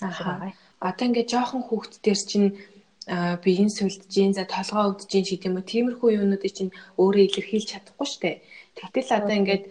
Аа. 0.00 0.52
Одоо 0.80 1.04
ингээд 1.06 1.32
жоохон 1.32 1.62
хүүхд 1.64 2.00
дээр 2.04 2.20
чинь 2.30 2.48
биеийн 3.44 3.70
сүлдэж, 3.72 4.14
за 4.36 4.44
толгоо 4.48 4.96
өвдөж 4.96 5.12
гэдэг 5.12 5.48
юм 5.48 5.56
уу. 5.58 5.70
Тиймэрхүү 5.72 6.10
юунуудыг 6.20 6.52
чинь 6.56 6.72
өөрөө 7.00 7.24
илэрхийлж 7.26 7.66
чадахгүй 7.68 8.08
штэ. 8.08 8.30
Тэгтэл 8.78 9.18
одоо 9.18 9.34
ингээд 9.40 9.64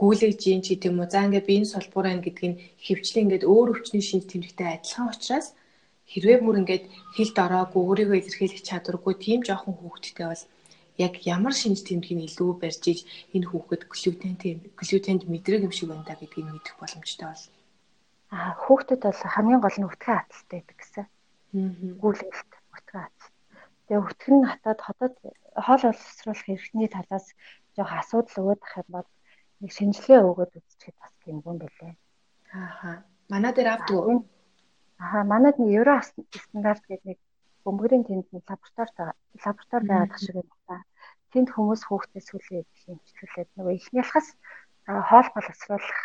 гүйлэж 0.00 0.36
чинь 0.42 0.64
ч 0.64 0.76
гэдэг 0.76 0.90
юм 0.90 1.00
уу. 1.00 1.08
За 1.08 1.24
ингээд 1.24 1.48
биеийн 1.48 1.68
сулбуураа 1.68 2.20
гэдэг 2.20 2.46
нь 2.48 2.60
хөвчлэн 2.84 3.22
ингээд 3.24 3.48
өөр 3.48 3.68
өвчний 3.72 4.04
шинж 4.04 4.24
тэмдэгтэй 4.28 4.68
адилхан 4.76 5.08
учраас 5.12 5.46
хэрвээ 6.12 6.38
бүр 6.44 6.60
ингээд 6.62 6.84
хилд 7.16 7.36
ороогүй 7.44 7.82
өөрийгөө 7.86 8.18
илэрхийлэх 8.20 8.62
чадваргүй 8.68 9.14
тийм 9.16 9.40
жоохон 9.46 9.74
хүүхдтэй 9.78 10.26
бол 10.28 10.44
яг 10.98 11.14
ямар 11.24 11.54
шинж 11.56 11.80
тэмдгийг 11.86 12.28
илүү 12.28 12.50
барьж 12.60 12.82
иж 12.92 13.00
энэ 13.32 13.48
хүүхэд 13.48 13.82
глютентэй 13.88 14.52
глютенд 14.76 15.22
мэдрэг 15.28 15.64
юм 15.66 15.72
шиг 15.72 15.88
байна 15.88 16.04
да 16.04 16.14
гэдгийг 16.20 16.46
мэдэх 16.52 16.76
боломжтой 16.76 17.28
бол. 17.32 17.44
Аа 18.32 18.52
хүүхдэд 18.64 19.00
бол 19.04 19.20
хамгийн 19.34 19.60
гол 19.60 19.78
нь 19.78 19.88
үтгэн 19.88 20.16
хаталтай 20.20 20.58
байдаг 20.60 20.76
гэсэн. 20.80 21.04
Аа. 21.04 21.72
Гүйлэлт 22.00 22.52
үтгэн 22.76 23.00
хатал. 23.00 23.32
Тэгээ 23.88 24.36
нь 24.36 24.48
хатаад 24.48 24.80
хотод 24.80 25.14
хоол 25.56 25.82
олсруулах 25.90 26.48
эрхний 26.48 26.88
талаас 26.88 27.26
жоох 27.76 27.92
асуудал 27.92 28.40
өгöd 28.40 28.60
ах 28.64 28.76
юм 28.80 28.88
бол 28.88 29.08
нэг 29.60 29.70
шинжилгээ 29.72 30.20
өгөөд 30.28 30.52
үзчихэд 30.56 30.96
бас 31.00 31.12
гэмгүн 31.24 31.58
бэлээ. 31.60 31.94
Ааха. 32.52 33.04
Манай 33.32 33.52
дээр 33.52 33.68
авдаг. 33.72 34.28
Ааха, 35.00 35.20
манайд 35.24 35.56
нэг 35.58 35.70
евро 35.78 36.00
стандарт 36.02 36.84
гэдэг 36.88 37.06
нэг 37.08 37.18
бөмбөрийн 37.64 38.04
тэнд 38.08 38.26
нэг 38.32 38.44
лаборатори 38.48 39.14
лаборатори 39.44 39.86
байгаад 39.88 40.20
шиг 40.22 40.36
юм 40.40 40.48
байна. 40.68 40.86
Тэнд 41.32 41.48
хүмүүс 41.52 41.82
хүүхдээ 41.86 42.22
сүлээ 42.28 42.62
хэмжлүүлээд 42.82 43.50
нөгөө 43.56 43.74
ихнийхээс 43.78 44.28
хоол 45.08 45.28
боловсруулах 45.34 46.00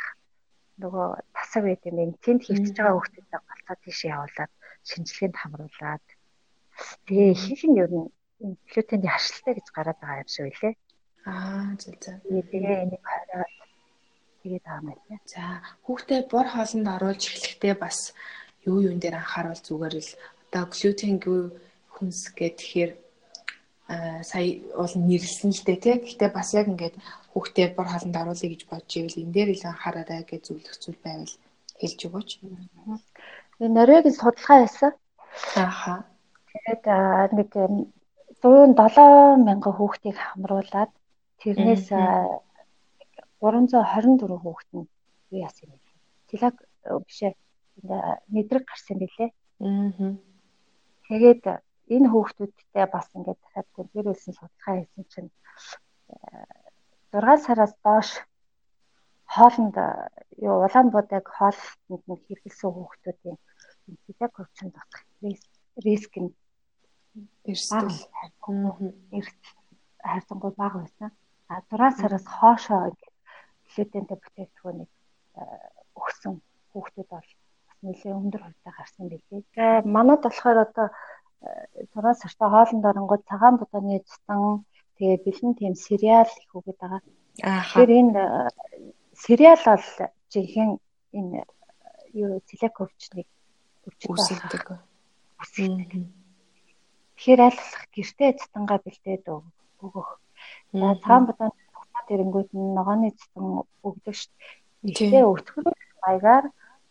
нөгөө 0.81 1.07
тасаг 1.35 1.63
байд 1.65 1.81
юм 1.89 1.97
ин 2.03 2.13
тэнд 2.25 2.41
хөвчж 2.45 2.75
байгаа 2.77 2.95
хүүхдүүдээ 2.95 3.41
голцоо 3.41 3.77
тийшээ 3.81 4.13
явуулаад 4.15 4.51
шинжилгээнд 4.89 5.37
хамруулад 5.41 6.05
тэгээ 7.05 7.29
ихэнх 7.33 7.63
нь 7.67 7.79
ер 7.81 7.91
нь 7.97 8.07
глютений 8.69 9.11
харшилтай 9.11 9.53
гэж 9.57 9.67
гараад 9.73 9.99
байгаа 9.99 10.21
юм 10.21 10.29
шиг 10.29 10.45
үлээ. 10.53 10.73
Аа 11.25 11.73
зөв 11.81 11.95
зөв. 12.03 12.15
Тэгээ 12.23 12.83
энийг 12.85 13.03
хороод 13.03 13.53
тэгээд 14.41 14.63
байгаа 14.63 14.81
юм 14.81 14.87
байна. 14.93 15.17
За 15.33 15.41
хүүхдээ 15.85 16.19
бор 16.31 16.47
хоолнд 16.53 16.87
оруулж 16.95 17.23
эхлэхдээ 17.25 17.75
бас 17.81 17.97
юу 18.69 18.77
юун 18.85 18.99
дээр 19.01 19.17
анхааруул 19.17 19.61
зүгээр 19.65 19.95
л 19.97 20.11
одоо 20.47 20.63
глютенгүй 20.71 21.41
хүнс 21.95 22.31
гэхээр 22.37 22.91
сая 24.23 24.47
уул 24.75 24.93
нэрлсэн 24.95 25.51
л 25.51 25.63
дээ 25.67 25.77
тий. 25.83 25.95
Гэхдээ 26.03 26.29
бас 26.33 26.53
яг 26.55 26.67
ингээд 26.67 26.95
хүүхдээ 27.31 27.67
бор 27.75 27.87
хоолнд 27.87 28.15
оруулъя 28.15 28.49
гэж 28.51 28.61
бодож 28.67 28.91
ивэл 28.97 29.21
энэ 29.23 29.33
дээр 29.35 29.49
илүү 29.55 29.69
анхаараарай 29.71 30.23
гэж 30.27 30.41
зөвлөх 30.47 30.75
зүйл 30.79 30.99
байвал 31.03 31.35
хэлж 31.79 31.99
өгөөч. 32.07 32.29
Энэ 33.63 33.75
Норвегийн 33.75 34.15
судалгаа 34.15 34.57
хийсэн. 34.63 34.91
Ааха. 35.55 35.95
Тэгээд 36.51 36.83
нэг 37.37 37.49
107 38.41 39.47
мянган 39.47 39.73
хүүхдийг 39.75 40.17
хамруулад 40.19 40.91
Тэрнээс 41.41 41.93
324 43.41 44.41
хүүхэд 44.41 44.69
нь 44.73 44.89
юу 45.31 45.39
яасан 45.45 45.69
юм 45.69 45.77
бэ? 45.77 45.89
Телаг 46.29 46.55
бишээ 47.05 47.31
мэдрэг 48.33 48.65
гарсан 48.65 48.97
билээ. 48.97 49.29
Аа. 49.61 50.17
Тэгээд 51.07 51.43
энэ 51.95 52.07
хүүхдүүдтэй 52.11 52.85
бас 52.93 53.07
ингээд 53.15 53.39
дахиад 53.41 53.67
гүнзгийрүүлсэн 53.75 54.33
судалгаа 54.35 54.75
хийсэн 54.77 55.05
чинь 55.11 55.29
6 57.11 57.45
сараас 57.45 57.73
доош 57.83 58.09
хоолнд 59.33 59.75
юу 60.47 60.55
Улаанбуудаг 60.65 61.25
хоолтонд 61.37 62.03
нь 62.11 62.21
хэрэглэсэн 62.25 62.71
хүүхдүүдийн 62.75 63.37
телаг 64.03 64.33
өвчин 64.41 64.69
тусах 64.75 65.03
риск 65.85 66.13
нь 66.23 66.31
эрсдэл 67.51 67.99
хайрцангуй 70.07 70.51
бага 70.59 70.77
байсан. 70.83 71.11
А 71.51 71.61
6 71.71 71.99
сараас 72.01 72.25
хоошоо 72.37 72.81
глютентэй 73.71 74.17
бүтээгдэхүүнийг 74.19 74.91
өгсөн 75.99 76.33
хүүхдүүд 76.71 77.07
бол 77.13 77.29
бас 77.81 77.85
нэлээд 77.85 78.17
өндөр 78.17 78.41
хувьтай 78.43 78.73
гарсан 78.73 79.05
билээ. 79.09 79.43
За 79.55 79.81
манад 79.85 80.21
болохоор 80.23 80.57
одоо 80.65 80.87
6 81.93 82.21
сартаа 82.21 82.49
хоолнд 82.49 82.85
оронгууд 82.85 83.23
цагаан 83.29 83.55
будааны 83.57 84.01
цэстэн 84.01 84.65
тэгээ 84.97 85.17
бэлэн 85.25 85.53
тийм 85.55 85.73
сериал 85.75 86.29
их 86.41 86.51
үгээд 86.57 86.79
байгаа. 86.81 87.01
Тэгэхээр 87.37 87.91
энэ 88.01 88.21
сериал 89.13 89.61
бол 89.65 89.85
жинхэнэ 90.31 90.77
энэ 91.17 91.39
юу 92.13 92.41
цэлек 92.47 92.75
өвчнийг 92.81 93.29
үүсгдэг. 94.09 94.65
Тэгэхээр 97.15 97.39
аль 97.45 97.59
болох 97.61 97.83
гэртээ 97.93 98.31
цэстэнгаа 98.41 98.79
бэлдээд 98.81 99.25
өгөх 99.85 100.09
За 100.73 100.95
цагаан 101.01 101.25
будаан 101.25 101.51
тухтаад 101.73 102.07
ирэнгүүт 102.13 102.49
нь 102.53 102.75
ногооны 102.77 103.09
цэцэн 103.19 103.45
өгдөг 103.87 104.15
шүү 104.17 104.31
дээ. 104.33 104.89
Ихтэй 104.89 105.23
өтгөрөх 105.33 105.77
маягаар 106.03 106.45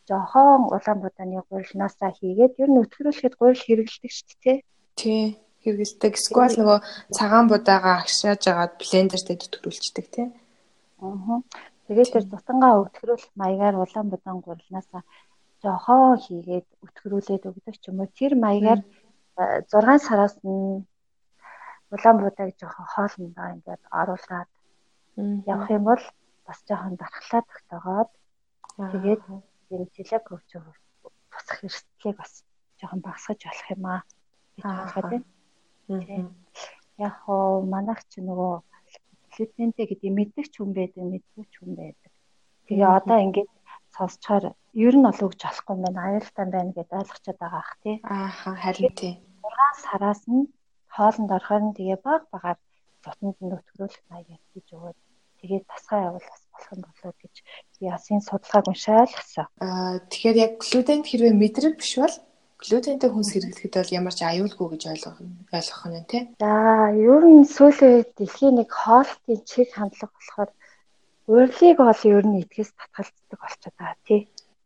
жохон 0.08 0.70
улаан 0.74 0.98
будааны 1.02 1.42
гурилнаасаа 1.50 2.10
хийгээд 2.18 2.54
ер 2.62 2.70
нь 2.70 2.80
өтгөрүүлэхэд 2.82 3.34
гурил 3.36 3.62
хэрэгэлдэг 3.66 4.12
шүү 4.14 4.36
дээ. 4.42 4.58
Тий 5.00 5.24
хэрэгэлдэг. 5.62 6.12
Эсвэл 6.14 6.56
нөгөө 6.58 6.78
цагаан 7.16 7.46
будаагаа 7.50 7.94
агшааж 8.02 8.42
агаад 8.46 8.72
блендертэй 8.80 9.36
төтгөрүүлчихдэг 9.38 10.06
тий. 10.14 10.26
Аа. 11.02 11.42
Тэгээд 11.86 12.12
тэр 12.14 12.24
дутангаа 12.30 12.72
өтгөрүүлэх 12.86 13.30
маягаар 13.40 13.76
улаан 13.82 14.08
будаан 14.10 14.38
гурилнаасаа 14.46 15.02
жохон 15.62 16.18
хийгээд 16.24 16.66
өтгөрүүлээд 16.86 17.42
өгдөг 17.50 17.74
ч 17.82 17.84
юм 17.90 18.00
уу. 18.02 18.10
Тэр 18.18 18.32
маягаар 18.38 18.80
6 19.36 20.06
сараас 20.06 20.34
нь 20.46 20.86
улаан 21.94 22.16
буудаг 22.18 22.48
жоохон 22.60 22.86
хоолндоо 22.94 23.46
ингээд 23.54 23.82
оруулаад 24.00 24.50
явах 25.52 25.70
юм 25.76 25.84
бол 25.90 26.02
бас 26.46 26.58
жоохон 26.68 26.94
дархлаа 27.00 27.42
тогтоогоод 27.50 28.10
тэгээд 28.92 29.22
энэ 29.74 29.86
телек 29.94 30.24
өвч 30.34 30.50
тусах 31.30 31.60
эрсдлийг 31.66 32.16
бас 32.20 32.32
жоохон 32.78 33.00
багасгаж 33.06 33.40
болох 33.44 33.68
юм 33.74 33.84
аа 33.86 34.00
гэж 34.56 34.64
бодоход 34.64 35.04
байна. 35.10 36.30
Яг 37.06 37.14
хоо 37.24 37.62
манайх 37.74 38.00
ч 38.10 38.12
нөгөө 38.24 38.54
глютентэй 39.32 39.86
гэдэг 39.88 40.10
мэддэг 40.18 40.46
ч 40.52 40.54
хүн 40.56 40.72
байдаг, 40.72 41.04
мэдгүй 41.12 41.44
ч 41.52 41.54
хүн 41.60 41.72
байдаг. 41.76 42.12
Тэгээ 42.66 42.88
одоо 42.98 43.18
ингээд 43.24 43.50
сонсчоор 43.94 44.44
ер 44.86 44.94
нь 44.96 45.08
ол 45.10 45.20
өгч 45.26 45.40
болохгүй 45.44 45.74
юм 45.76 45.82
байна. 45.84 46.04
Аюултай 46.08 46.46
байна 46.48 46.72
гэдээ 46.76 47.00
ойлгочод 47.02 47.36
байгаа 47.40 47.62
ах 47.64 47.72
тий. 47.82 47.96
Ааха 48.04 48.50
харин 48.62 48.92
тий. 49.00 49.14
6 49.44 49.84
сараас 49.84 50.22
нь 50.32 50.48
хоолнд 50.94 51.30
орохоор 51.36 51.62
нь 51.68 51.76
тэгээ 51.78 51.98
баг 52.06 52.22
багаар 52.32 52.58
зутанд 53.04 53.36
нь 53.44 53.54
өтгөрүүлэх 53.56 54.04
маягаар 54.10 54.42
хийж 54.50 54.68
өгөөд 54.76 54.98
тэгээд 55.40 55.64
тасгай 55.70 56.00
явуул 56.08 56.26
бас 56.32 56.42
болох 56.56 56.72
юм 56.72 56.82
болоо 56.88 57.12
гэж 57.20 57.34
энэ 57.84 58.24
судалгааг 58.24 58.66
уншаал 58.68 59.12
гисэн. 59.12 59.46
Аа 59.60 60.00
тэгэхээр 60.08 60.36
яг 60.40 60.52
глютенд 60.64 61.04
хэрвээ 61.06 61.34
мэдрэг 61.36 61.74
биш 61.76 61.92
бол 62.00 62.16
глютентэй 62.56 63.10
хүнс 63.12 63.30
хэрэглэхэд 63.32 63.74
бол 63.76 63.96
ямар 64.00 64.14
ч 64.16 64.20
аюулгүй 64.24 64.66
гэж 64.72 64.82
ойлгох 64.92 65.18
ойлгох 65.52 65.82
нь 65.92 66.08
тий. 66.08 66.22
За 66.40 66.88
ер 67.12 67.22
нь 67.28 67.44
сүүлийн 67.44 67.92
үед 68.00 68.10
дэлхийн 68.16 68.56
нэг 68.56 68.70
хоолтын 68.72 69.40
чиг 69.44 69.68
хандлага 69.76 70.16
болохоор 70.16 70.50
урилыг 71.28 71.76
бол 71.84 72.02
ер 72.16 72.24
нь 72.24 72.40
итгэс 72.42 72.70
татгалздаг 72.72 73.38
болчиход 73.40 73.76
байгаа 73.76 74.00
тий. 74.08 74.20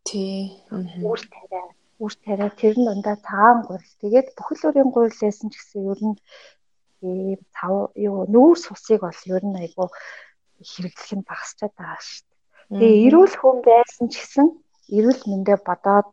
Тий. 0.07 0.39
Үр 0.71 1.21
тариа. 1.33 1.63
Үр 1.99 2.13
тариа 2.23 2.49
тэр 2.55 2.75
нь 2.79 2.87
дундаа 2.87 3.17
цагаан 3.27 3.59
гурил. 3.67 3.93
Тэгээд 4.01 4.27
бүхэл 4.39 4.63
бүрийн 4.63 4.91
гурил 4.95 5.19
байсан 5.21 5.47
ч 5.51 5.55
гэсэн 5.59 5.81
ер 5.91 5.99
нь 6.07 6.15
ийм 7.01 7.41
цав 7.55 7.91
юу 7.97 8.23
нүүр 8.33 8.57
сусыг 8.61 9.01
бол 9.03 9.21
ер 9.35 9.43
нь 9.45 9.59
айгу 9.61 9.89
хэрэглэх 10.71 11.11
нь 11.17 11.27
багасчаад 11.29 11.73
байгаа 11.77 12.01
шүү 12.01 12.23
дээ. 12.25 12.79
Тэгээ 12.79 13.03
эрүүл 13.07 13.35
хүн 13.39 13.57
байсан 13.65 14.05
ч 14.11 14.13
гэсэн 14.21 14.47
эрүүл 14.97 15.21
мэндэ 15.29 15.55
бодоод 15.67 16.09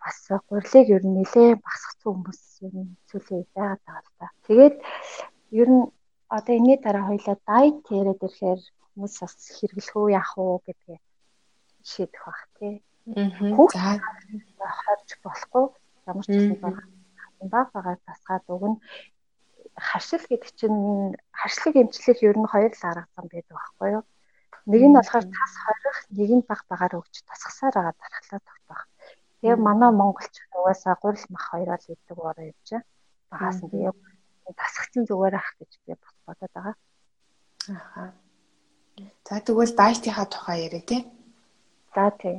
бас 0.00 0.18
гурилыг 0.48 0.86
ер 0.96 1.04
нь 1.04 1.16
нэлээ 1.18 1.50
багасгсан 1.64 2.10
хүмүүс 2.14 2.42
ер 2.66 2.74
нь 2.80 2.96
зүйлээ 3.08 3.42
байгаад 3.54 3.82
байгаа 3.86 4.04
л 4.06 4.16
та. 4.18 4.26
Тэгээд 4.46 4.76
ер 5.60 5.68
нь 5.74 5.82
одоо 6.36 6.54
энэний 6.56 6.78
дараа 6.80 7.04
хоёлаа 7.08 7.36
дайт 7.48 7.80
яриад 7.98 8.20
ирэхээр 8.26 8.60
хүмүүс 8.92 9.14
бас 9.22 9.34
хэрэглэх 9.56 9.96
үү 9.96 10.08
яах 10.20 10.32
уу 10.38 10.60
гэдгээ 10.66 10.98
шийдэх 11.90 12.22
бах 12.26 12.42
тий. 12.56 12.74
Аа. 13.16 13.96
За 14.60 14.68
харж 14.80 15.08
болохгүй 15.24 15.64
ямар 16.10 16.24
ч 16.24 16.34
юм 16.36 17.48
баг 17.52 17.68
багаар 17.72 17.98
тасгаад 18.06 18.44
уг 18.52 18.62
нь 19.78 19.86
харшил 19.88 20.24
гэдэг 20.26 20.50
чинь 20.58 21.14
харшлаг 21.30 21.74
эмчлэл 21.78 22.26
ер 22.28 22.36
нь 22.38 22.50
хоёр 22.52 22.72
л 22.74 22.84
аргасан 22.90 23.26
байдаг 23.30 23.54
байхгүй 23.54 23.88
юу? 23.96 24.04
Нэг 24.66 24.82
нь 24.84 24.96
болохоор 24.98 25.26
тас 25.30 25.52
хорих, 25.64 25.98
нэг 26.18 26.30
нь 26.36 26.44
баг 26.50 26.60
багаар 26.68 26.98
өгч 26.98 27.14
тасгасаар 27.30 27.74
байгаа 27.78 27.94
дархлаа 27.94 28.40
тогтоох. 28.42 28.82
Тэгээ 29.40 29.56
манай 29.56 29.90
монголч 29.94 30.34
угаасаа 30.58 30.94
гурил 31.00 31.26
мах 31.30 31.44
хоёроо 31.50 31.78
л 31.78 31.92
идэг 31.94 32.16
бороо 32.18 32.44
юм 32.52 32.58
чинь. 32.66 32.84
Багаас 33.30 33.58
нь 33.62 33.70
тэгээ 33.70 33.94
тасгацсан 34.60 35.02
зүгээр 35.06 35.34
ах 35.38 35.50
гэж 35.58 35.72
би 35.86 35.94
бодоод 36.26 36.52
байгаа. 36.52 36.76
Аха. 37.70 38.02
За 39.28 39.40
тэгвэл 39.46 39.78
дайетийнхаа 39.78 40.26
тухай 40.26 40.58
яриа 40.66 40.82
тий. 40.90 41.02
За 41.94 42.10
тий. 42.20 42.36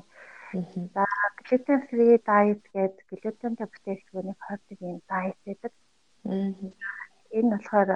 За 0.95 1.06
глютен 1.39 1.80
фри 1.88 2.17
дайет 2.30 2.62
гэдэг 2.73 3.06
глютентэй 3.10 3.67
бүтээгдэхүүнийг 3.69 4.39
хордог 4.45 4.78
юм 4.82 4.99
дайет 5.08 5.39
гэдэг. 5.45 5.73
Энэ 7.37 7.51
болохоор 7.53 7.89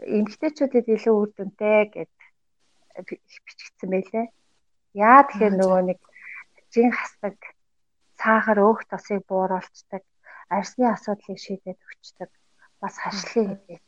эмэгтэйчүүдэд 0.00 0.86
илүү 0.94 1.14
үр 1.14 1.30
дүнтэй 1.36 1.80
гэд 1.94 2.12
бичигдсэн 3.06 3.90
байлээ. 3.90 4.26
Яа 4.94 5.20
тэгэхээр 5.26 5.54
нөгөө 5.58 5.82
нэг 5.90 6.00
жин 6.72 6.90
хасдаг 6.94 7.36
сахар 8.18 8.58
өөх 8.62 8.86
тосыг 8.90 9.20
бууруулцдаг, 9.28 10.02
арсны 10.48 10.84
асуудлыг 10.88 11.38
шийдээд 11.38 11.78
өгчдөг, 11.78 12.30
бас 12.80 12.94
хашлыг 13.02 13.58
хийдэг. 13.66 13.82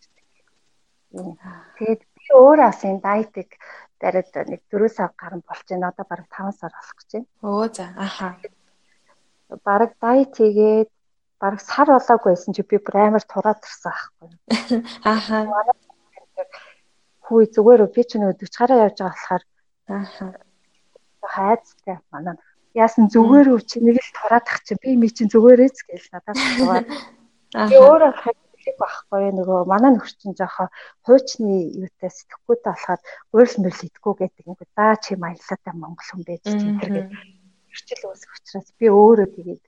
Тэгээд 1.78 2.02
би 2.02 2.24
өөрөө 2.34 2.68
бас 2.68 2.82
энэ 2.84 3.04
дайтыг 3.06 3.50
дараад 4.00 4.34
нэг 4.50 4.60
4 4.68 4.88
сар 4.92 5.10
гарan 5.16 5.42
болж 5.46 5.66
байна. 5.70 5.88
Одоо 5.88 6.04
бараг 6.10 6.28
5 6.28 6.58
сар 6.60 6.72
болох 6.74 6.94
гэж 6.98 7.10
байна. 7.14 7.28
Өө 7.46 7.66
за 7.76 7.84
аха. 7.96 8.28
Бараг 9.64 9.92
дайт 10.02 10.32
хийгээд 10.36 10.90
бараг 11.40 11.60
сар 11.60 11.88
болоогүй 11.92 12.32
байсан 12.32 12.54
чи 12.56 12.62
би 12.62 12.76
бүр 12.80 12.96
амар 12.96 13.24
тураад 13.24 13.60
ирсэн 13.60 13.92
аахгүй. 13.92 14.30
Аха. 15.04 15.38
Хүй 17.26 17.44
зүгээр 17.54 17.82
би 17.92 18.02
ч 18.08 18.16
нэг 18.18 18.40
40 18.40 18.56
гараа 18.56 18.84
явж 18.86 18.98
байгаа 19.00 19.12
болохоор 19.14 19.42
аха. 20.00 20.26
Хайцтай 21.26 21.98
манай 22.12 22.36
яасан 22.76 23.08
зүгээр 23.08 23.48
үү 23.56 23.60
чи 23.64 23.80
нэг 23.80 23.96
л 23.96 24.10
тураадах 24.12 24.60
чи 24.68 24.76
би 24.76 24.96
ми 25.00 25.08
чин 25.08 25.32
зүгээрээч 25.32 25.76
гээл 25.88 26.12
надад 26.12 26.36
туваад. 26.36 26.86
Би 27.72 27.76
өөрөө 27.80 28.12
хэлэх 28.20 28.76
байхгүй 28.76 29.32
нөгөө 29.32 29.58
манай 29.64 29.96
нөхөр 29.96 30.12
чинь 30.20 30.36
жоохон 30.36 30.68
хуучны 31.08 31.72
юутай 31.80 32.10
сэтгэхгүйтэй 32.12 32.68
болохоор 32.68 33.00
гурил 33.32 33.56
мөрл 33.64 33.86
идэхгүй 33.86 34.14
гэдэг 34.20 34.44
юм. 34.44 34.56
За 34.76 34.84
чи 35.00 35.12
маялаатай 35.16 35.72
монгол 35.72 36.04
хүн 36.04 36.22
байж 36.28 36.44
тэмдэг 36.44 36.90
гэдэг. 36.92 37.06
Хэрчил 37.72 38.02
үүсэх 38.12 38.32
учраас 38.36 38.68
би 38.76 38.86
өөрөө 38.92 39.28
тэгээд 39.32 39.62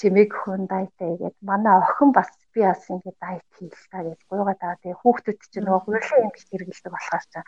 чимээг 0.00 0.32
хүн 0.32 0.64
дайтай 0.72 1.12
гэдэг. 1.20 1.44
Манай 1.44 1.76
охин 1.84 2.10
бас 2.16 2.32
би 2.56 2.64
бас 2.64 2.82
ингээд 2.88 3.18
дайт 3.20 3.44
хийх 3.60 3.76
та 3.92 4.00
гэж 4.00 4.18
гуйгаад 4.26 4.60
байгаа. 4.60 4.80
Тэгээ 4.80 5.00
хүүхдүүд 5.04 5.38
чинь 5.52 5.64
нөгөө 5.68 5.84
гурилын 5.84 6.24
юм 6.24 6.32
хэрэгэлдэг 6.32 6.92
болохоор 6.92 7.24
чаа. 7.32 7.44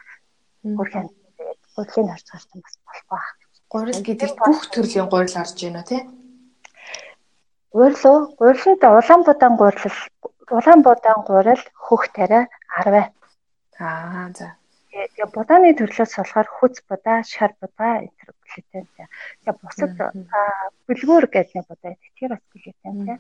Хөрхэн 0.77 1.09
тэгээд 1.09 1.61
харж 1.73 1.91
байгаа 1.97 2.45
чинь 2.49 2.65
бас 2.65 2.77
болохгүй 2.85 3.17
байх 3.17 3.29
Гурил 3.73 4.05
гэдэг 4.05 4.37
бүх 4.37 4.69
төрлийн 4.69 5.09
гурил 5.09 5.33
орж 5.41 5.57
байна 5.57 5.81
тий. 5.81 6.05
Гурил 7.73 8.05
уу? 8.05 8.19
Гурилд 8.37 8.83
Улаанбуудаан 8.85 9.57
гурил 9.57 9.97
Улаанбуудаан 10.53 11.21
гурил 11.25 11.63
хөх 11.73 12.13
тариа 12.13 12.53
10. 12.85 13.09
Аа 13.81 14.29
за. 14.37 14.61
Тэгээ 14.93 15.29
будааны 15.33 15.73
төрлөөс 15.73 16.13
болохоор 16.21 16.49
хүц 16.53 16.77
будаа, 16.85 17.25
шар 17.25 17.57
будаа 17.61 18.05
энэ 18.05 18.17
төр 18.21 18.31
глютен. 18.45 18.85
Тэгээ 18.93 19.55
бусад 19.65 19.93
бэлгүүр 20.87 21.27
гэдэг 21.33 21.57
нэг 21.57 21.67
будаа 21.73 21.93
тэр 22.21 22.31
бас 22.37 22.45
глютен 22.53 22.97
тий. 23.09 23.19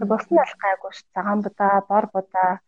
Тэгээ 0.00 0.08
бус 0.08 0.26
нь 0.32 0.40
аль 0.40 0.56
гайгүй 0.64 0.92
ш. 0.96 1.04
Цагаан 1.12 1.40
будаа, 1.44 1.84
бор 1.84 2.06
будаа. 2.08 2.64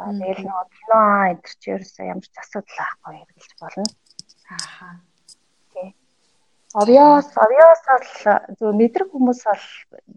Тэгэл 0.00 0.48
нөгөө 0.48 0.66
кино 0.76 1.00
энэ 1.28 1.44
ч 1.44 1.62
ерөөсөө 1.76 2.04
ямар 2.08 2.24
ч 2.24 2.36
асуудал 2.40 2.78
байхгүй 2.80 3.12
хэрэгжилж 3.20 3.52
болно. 3.60 3.84
Аа 4.48 5.08
Овёос 6.76 7.28
овёос 7.44 7.80
бол 7.88 8.08
зөв 8.58 8.70
мэдрэг 8.76 9.08
хүмүүс 9.08 9.40
бол 9.48 9.64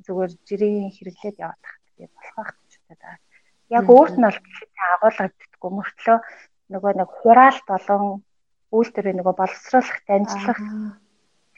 зүгээр 0.04 0.32
жирийн 0.48 0.92
хэрэглээд 0.92 1.40
яваад 1.40 1.62
тах 1.64 1.76
тэгээ 1.96 2.12
болох 2.12 2.36
байх 2.36 2.52
гэж 2.60 2.74
бодоод. 2.92 3.22
Яг 3.72 3.86
өөрт 3.88 4.16
нь 4.20 4.28
бол 4.28 4.40
гэхэд 4.44 4.72
агуулгаддаггүй 4.96 5.72
мөртлөө 5.72 6.18
нөгөө 6.72 6.92
нэг 6.98 7.10
хураалт 7.20 7.66
болон 7.68 8.24
үйлдвэрийн 8.72 9.20
нөгөө 9.20 9.36
боловсруулах 9.38 10.00
дамжлах 10.08 10.60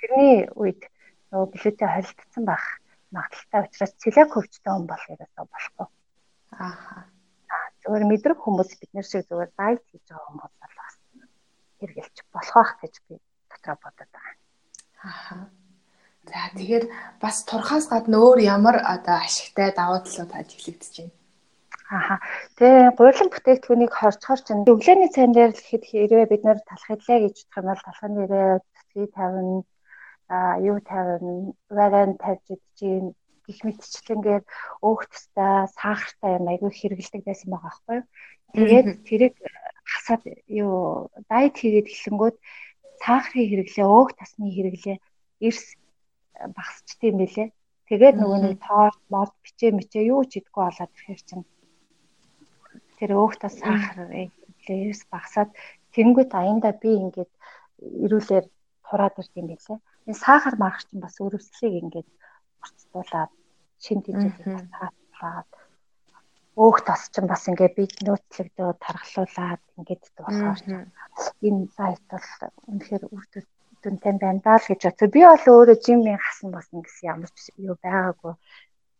тэрний 0.02 0.49
үед 0.58 0.82
нөгөө 1.30 1.47
глютен 1.54 1.89
холилдсон 1.93 2.43
байх 2.49 2.65
магадaltaй 3.13 3.62
учраас 3.69 3.93
цэлэг 4.02 4.30
хөвчтэй 4.34 4.71
хүн 4.73 4.88
болох 4.89 5.10
ерөөсөө 5.13 5.45
болохгүй. 5.54 5.88
Ааха. 6.58 6.97
Зүгээр 7.82 8.06
мэдрэг 8.10 8.39
хүмүүс 8.41 8.71
бид 8.80 8.91
нэр 8.93 9.06
шиг 9.06 9.30
зүгээр 9.30 9.52
дайт 9.54 9.82
хийж 9.89 10.04
байгаа 10.10 10.28
хүмүүс 10.34 10.54
бол 10.62 10.76
бас 10.82 10.95
хэрэгэлж 11.80 12.17
болох 12.34 12.56
байх 12.58 12.71
гэж 12.82 12.93
би 13.06 13.13
дотроо 13.52 13.78
бодод 13.84 14.10
байгаа. 14.13 14.36
Аа. 15.06 15.45
За 16.23 16.39
тэгэхээр 16.56 16.86
бас 17.19 17.38
турхаас 17.43 17.86
гадна 17.91 18.17
өөр 18.23 18.39
ямар 18.56 18.78
одоо 18.82 19.17
ашигтай 19.19 19.69
давуу 19.76 19.99
талууд 20.02 20.32
ажиглагдаж 20.32 20.93
байна? 20.97 21.22
Аха. 21.93 22.15
Тэгээ 22.58 22.97
гурилан 22.97 23.29
бүтээгдэхүүнийг 23.29 23.93
хорцохор 23.93 24.41
чинь 24.41 24.65
өглөөний 24.65 25.10
цайн 25.13 25.32
дээр 25.34 25.53
л 25.53 25.67
хэд 25.69 25.84
хэрвээ 25.86 26.25
бид 26.32 26.41
нэр 26.41 26.60
талах 26.65 26.89
хэлээ 26.89 27.19
гэж 27.29 27.36
бодох 27.45 27.58
юм 27.62 27.67
бол 27.69 27.86
талхын 27.86 28.13
дээрээ 28.17 28.49
цэцгийг 28.73 29.12
тавина, 29.13 29.62
а 30.34 30.58
юу 30.69 30.77
тавина, 30.89 31.53
варан 31.77 32.12
тавьж 32.17 32.45
идчихээн 32.49 33.06
гих 33.45 33.60
мэтчлэнгээр 33.67 34.43
өөх 34.88 35.01
тастаа 35.12 35.69
сахартай 35.77 36.32
юм 36.39 36.45
айгүй 36.49 36.71
хэрэгэлдэг 36.73 37.21
байсан 37.25 37.49
байгаа 37.53 37.69
байхгүй 37.69 37.97
юу. 37.99 38.06
Тэгээд 38.58 38.88
тэрийг 39.08 39.34
хасаад 39.91 40.23
юу 40.49 40.73
дайет 41.29 41.56
хийгээд 41.62 41.91
эхлэнгүүт 41.93 42.38
сахарын 43.03 43.49
хэрэглээ, 43.49 43.86
өөг 43.86 44.10
тасны 44.17 44.49
хэрэглээ 44.49 44.97
эрс 45.45 45.63
багасчт 46.58 46.99
юм 47.06 47.17
бэлээ. 47.21 47.49
Тэгээд 47.89 48.15
нөгөө 48.17 48.39
нэг 48.41 48.58
торт, 48.65 49.01
морд, 49.13 49.36
бичээ 49.43 49.71
мичээ 49.75 50.10
юу 50.10 50.23
ч 50.25 50.39
идэхгүй 50.39 50.63
болоод 50.65 50.91
ирэхэр 50.95 51.21
чинь 51.27 51.45
тэр 53.03 53.19
өөг 53.19 53.35
тас 53.35 53.59
сахар 53.59 54.31
эрс 54.71 55.03
багасаад 55.11 55.51
тэнгуут 55.91 56.31
аянда 56.31 56.71
би 56.71 56.95
ингээд 57.03 57.31
ирүүлэр 58.05 58.45
тураад 58.87 59.19
ирд 59.19 59.33
юм 59.35 59.47
бэлээ. 59.51 59.79
Энэ 60.07 60.23
сахар 60.23 60.55
марх 60.63 60.79
чинь 60.87 61.03
бас 61.03 61.19
өрөвслийг 61.19 61.73
ингээд 61.83 62.09
урцдуулаад 62.63 63.31
шин 63.83 63.99
тэжээтэй 64.07 64.55
таацлаад 64.71 65.51
өөх 66.63 66.77
тас 66.87 67.11
чинь 67.11 67.27
бас 67.27 67.43
ингээд 67.51 67.75
бид 67.75 67.93
нөөцлөгдөө 68.07 68.69
тархлуулаад 68.85 69.61
ингээд 69.77 70.03
болохоор 70.15 70.59
энэ 71.47 71.63
сайт 71.75 72.01
бол 72.07 72.27
үнэхээр 72.71 73.03
үр 73.11 73.23
дүнтэй 73.83 74.13
байна 74.23 74.39
л 74.61 74.69
гэж 74.71 74.81
бодсон. 74.87 75.09
Би 75.11 75.21
бол 75.27 75.45
өөрөө 75.51 75.77
жимийн 75.85 76.23
хасан 76.23 76.49
басна 76.55 76.79
гэсэн 76.79 77.09
ямар 77.11 77.31
ч 77.35 77.51
юу 77.59 77.75
байгаагүй. 77.83 78.33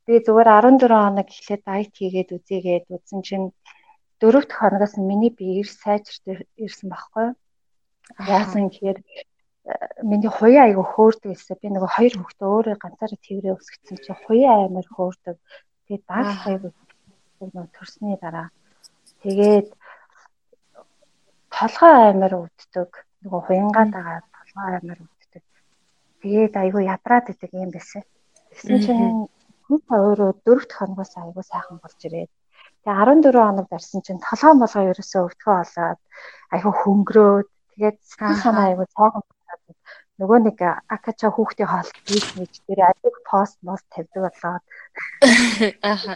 Би 0.06 0.14
зүгээр 0.26 0.50
14 0.60 0.92
хоног 0.92 1.28
эхлээд 1.32 1.64
дайт 1.64 1.92
хийгээд 1.96 2.36
үзээгээд 2.36 2.86
үзсэн 2.92 3.22
чинь 3.24 3.48
дөрөв 4.22 4.44
дэх 4.48 4.60
хоногоос 4.60 4.96
миний 4.98 5.32
би 5.38 5.60
эрс 5.62 5.76
сайжирт 5.84 6.26
ирсэн 6.58 6.90
байхгүй. 6.90 7.28
Яасан 8.28 8.70
гэхээр 8.70 9.00
миний 10.04 10.32
хуяа 10.32 10.68
айгу 10.68 10.84
хөөрдөг 10.84 11.32
гэсэн. 11.32 11.58
Би 11.62 11.68
нөгөө 11.72 11.92
хоёр 11.96 12.14
хүүхдээ 12.20 12.50
өөрөө 12.54 12.76
ганцаараа 12.84 13.20
тэрээ 13.24 13.56
өсгсөн 13.56 13.98
чинь 14.04 14.22
хуяа 14.24 14.56
амар 14.68 14.88
хөөрдөг. 14.92 15.38
Тэгээд 15.88 16.04
даах 16.08 16.42
айгу 16.52 16.68
нөгөө 17.40 17.66
төрсний 17.76 18.16
дараа 18.20 18.48
тэгээд 19.24 19.68
толгой 21.56 21.94
амар 22.12 22.34
өвддөг. 22.42 22.92
Нөгөө 23.24 23.42
хуянгаа 23.48 23.86
дагаа 23.96 24.20
толгой 24.36 24.72
амар 24.80 25.00
өвддөг. 25.06 25.44
Тэгээд 26.22 26.54
айгүй 26.62 26.84
ядраад 26.96 27.32
идэг 27.32 27.52
юм 27.56 27.72
байсан. 27.72 28.04
Тэгсэн 28.52 28.80
чинь 28.84 29.28
хүн 29.66 29.80
өөрөө 29.88 30.32
дөрөвт 30.44 30.72
хоногоос 30.76 31.14
айгүй 31.16 31.44
сайхан 31.48 31.80
болж 31.80 32.00
ирээд 32.04 32.32
Тэгээ 32.84 33.00
14 33.00 33.40
хоног 33.48 33.68
барьсан 33.72 34.02
чинь 34.06 34.24
толгой 34.28 34.54
молгоо 34.60 34.84
ерөөсөө 34.92 35.22
өвдгөө 35.28 35.56
болоод 35.60 36.00
айгүй 36.54 36.74
хөнгөрөөд 36.82 37.48
тэгээд 37.72 37.98
сэтгэл 38.10 38.44
санаа 38.44 38.66
айгүй 38.70 38.88
цаахан 38.96 39.24
болоод 39.24 39.78
нөгөө 40.20 40.40
нэг 40.48 40.58
акача 40.96 41.28
хүүхдийн 41.32 41.70
хоолт 41.72 41.96
бизнес 42.08 42.54
дээр 42.68 42.82
ажиг 42.92 43.16
пост 43.30 43.58
мост 43.68 43.86
тавьдаг 43.94 44.22
болоод 44.28 44.64
ааха 45.90 46.14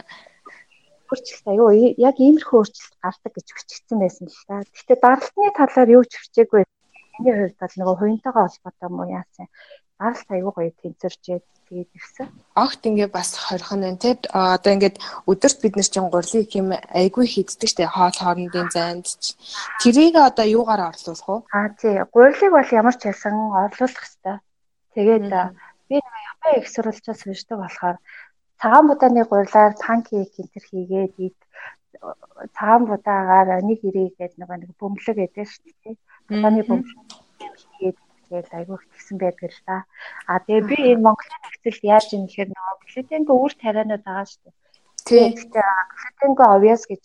өөрчлөлт 1.08 1.46
аюу 1.52 1.68
яг 2.08 2.16
иймэрхүү 2.20 2.56
өөрчлөлт 2.60 2.96
гардаг 3.00 3.32
гэж 3.32 3.48
хүчигдсэн 3.48 3.98
байсан 4.00 4.26
л 4.28 4.44
та. 4.44 4.60
Гэхдээ 4.60 4.98
даралтны 5.00 5.46
талаар 5.56 5.88
юу 5.96 6.04
ч 6.04 6.12
хурцээгүй. 6.20 6.62
Миний 7.16 7.34
хувьд 7.36 7.56
бол 7.56 7.74
нөгөө 7.80 7.96
хувинтайгаа 7.98 8.44
холбоотой 8.44 8.90
муу 8.92 9.08
яасан. 9.08 9.46
Даралт 9.96 10.28
аюу 10.36 10.52
гоё 10.52 10.70
тэнцвэрчээд 10.76 11.44
тэгээд 11.68 11.90
ирсэн. 11.94 12.28
Огт 12.56 12.82
ингээ 12.88 13.08
бас 13.12 13.36
хорхон 13.36 13.84
байна 13.84 14.00
те. 14.00 14.16
Одоо 14.32 14.72
ингээд 14.72 14.96
өдөрт 15.30 15.58
бид 15.60 15.74
нар 15.76 15.88
чинь 15.92 16.08
гурлыг 16.08 16.48
юм 16.56 16.68
айгүй 16.72 17.26
хийддэг 17.28 17.68
штэ 17.68 17.84
хоол 17.86 18.16
хоорондын 18.16 18.68
зайд. 18.72 19.04
Тэрийг 19.84 20.16
одоо 20.16 20.46
юугаар 20.48 20.88
орлуулах 20.88 21.28
вэ? 21.28 21.36
Аа 21.52 21.68
тий. 21.76 21.96
Гурлыг 22.14 22.50
бол 22.56 22.70
ямар 22.80 22.96
ч 22.96 23.02
хэлсэн 23.04 23.36
орлуулах 23.62 24.04
хэвээр. 24.08 24.40
Тэгээд 24.96 25.26
би 25.88 25.96
нэг 26.00 26.14
Япон 26.32 26.52
их 26.58 26.66
сурвалжаас 26.72 27.20
уншдаг 27.28 27.58
болохоор 27.60 27.96
цагаан 28.60 28.84
будааны 28.88 29.22
гурилаар 29.24 29.72
панкейк 29.84 30.32
энтер 30.40 30.64
хийгээд 30.66 31.14
ид 31.26 31.38
цагаан 32.56 32.84
будаагаар 32.90 33.48
нэг 33.68 33.80
ирээгээд 33.88 34.34
нэг 34.40 34.48
бөмбөлөг 34.80 35.18
шүү 35.52 35.72
дээ. 35.84 35.96
Будааны 36.28 36.62
бөмбөлөг 36.68 37.07
тэгэл 38.28 38.56
айгуух 38.58 38.84
гисэн 38.92 39.16
байдаг 39.18 39.50
л 39.50 39.60
да. 39.66 39.76
А 40.30 40.38
тэгээ 40.44 40.68
би 40.68 40.76
энэ 40.92 41.04
Монголын 41.04 41.42
нөхцөлд 41.44 41.82
яаж 41.84 42.06
юм 42.14 42.24
гэхээр 42.28 42.50
нөгөө 42.52 42.74
глютенгүй 42.84 43.36
үр 43.40 43.52
тарианууд 43.56 44.04
байгаа 44.04 44.26
шүү 44.28 44.40
дээ. 44.44 44.56
Тийм. 45.08 45.30
Тэгээ 45.34 45.70
глютенгүй 45.98 46.46
obvious 46.54 46.82
гэж 46.90 47.04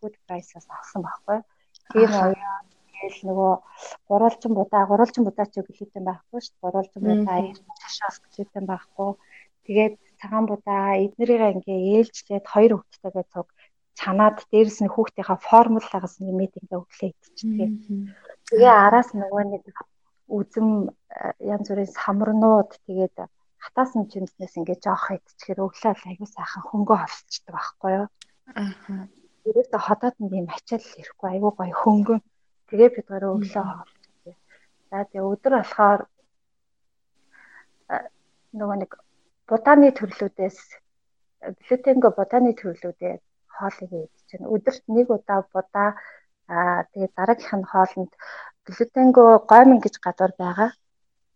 good 0.00 0.16
price-аас 0.26 0.66
авсан 0.70 1.00
байхгүй. 1.02 1.38
Тэр 1.92 2.10
ояа 2.26 2.56
тэгэл 3.02 3.20
нөгөө 3.28 3.52
гурвалжин 4.08 4.52
будаа 4.54 4.82
гурвалжин 4.86 5.24
будаа 5.26 5.46
ч 5.50 5.58
глютен 5.58 6.04
байхгүй 6.06 6.38
шүү 6.38 6.54
дээ. 6.54 6.64
Гурвалжин 6.64 7.02
будаа 7.02 7.38
цаашаас 7.82 8.16
глютен 8.22 8.64
байхгүй. 8.70 9.10
Тэгээд 9.66 9.94
цагаан 10.22 10.46
будаа 10.46 10.98
эднэрийг 11.04 11.42
ингээ 11.58 11.80
ээлжлээд 11.98 12.46
хоёр 12.46 12.72
хүүхдтэйгээ 12.78 13.26
цуг 13.34 13.48
чанаад 13.98 14.36
дээрэс 14.50 14.78
нь 14.82 14.92
хүүхдийнхаа 14.94 15.38
формулагаас 15.48 16.14
нэмээд 16.18 16.58
ингээ 16.60 16.80
өглөө 16.82 17.10
идчихдэг. 17.10 17.70
Тэгээ 18.48 18.74
араас 18.86 19.10
нөгөө 19.14 19.42
нэг 19.52 19.62
үзэм 20.38 20.68
э, 20.88 21.32
янз 21.54 21.66
бүрийн 21.68 21.90
самарнууд 21.92 22.70
тэгээд 22.86 23.16
хатаасан 23.64 24.08
жимснээс 24.10 24.54
ингээ 24.58 24.78
жоох 24.84 25.06
идчихэр 25.16 25.64
өглөө 25.66 25.92
аягүй 25.92 26.28
сайхан 26.28 26.62
хөнгөө 26.66 26.98
холцдог 27.00 27.54
байхгүй 27.54 27.90
юу. 27.98 28.06
Аа. 28.58 29.06
Ерөөсө 29.48 29.78
хотод 29.86 30.14
нь 30.18 30.32
юм 30.40 30.48
ачаал 30.56 30.86
ирэхгүй 31.00 31.28
аягүй 31.30 31.52
гоё 31.58 31.74
хөнгөн. 31.82 32.20
Тэгээ 32.68 32.90
бид 32.94 33.06
гөр 33.10 33.24
өглөө 33.36 33.64
холцдог. 33.70 34.36
За 34.90 34.96
тэгээ 35.10 35.30
өдөр 35.32 35.52
болохоор 35.58 36.00
э, 37.92 38.06
нөгөө 38.58 38.76
нэг 38.82 38.92
будааны 39.48 39.88
төрлүүдээс 39.98 40.58
глютенгүй 41.62 42.12
будааны 42.18 42.52
төрлүүдээ 42.60 43.14
хоолыг 43.56 43.90
идэж 43.92 44.28
байна. 44.30 44.52
Өдөрт 44.54 44.84
нэг 44.96 45.06
удаа 45.16 45.40
будаа 45.54 45.88
аа 46.48 46.82
тэгээд 46.92 47.12
дараагийнх 47.18 47.56
нь 47.58 47.70
хоолнд 47.72 48.12
глютенгүй 48.66 49.30
гоймон 49.50 49.80
гэж 49.84 49.94
гадуур 50.04 50.32
байгаа. 50.38 50.70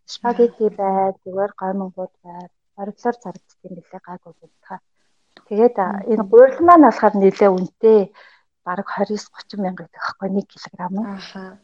Спагетти 0.07 0.71
бай, 0.79 1.15
зүгээр 1.23 1.53
гоймонгууд 1.62 2.15
бай. 2.25 2.47
Бориглоор 2.77 3.17
зарагддаг 3.23 3.59
юм 3.67 3.75
билээ 3.79 4.03
гайгүй 4.07 4.33
бүгдхаа. 4.41 4.81
Тэгээд 5.49 5.77
энэ 6.12 6.25
гурил 6.31 6.61
маань 6.62 6.87
болохоор 6.87 7.15
нэлээ 7.17 7.51
үнэтэй. 7.51 8.01
Бараг 8.67 8.89
29 8.91 9.31
30 9.31 9.62
мянга 9.62 9.83
гэдэг 9.87 10.03
аахгүй 10.03 10.29
1 10.31 10.47
кг. 10.51 10.71
Ааха. 11.07 11.59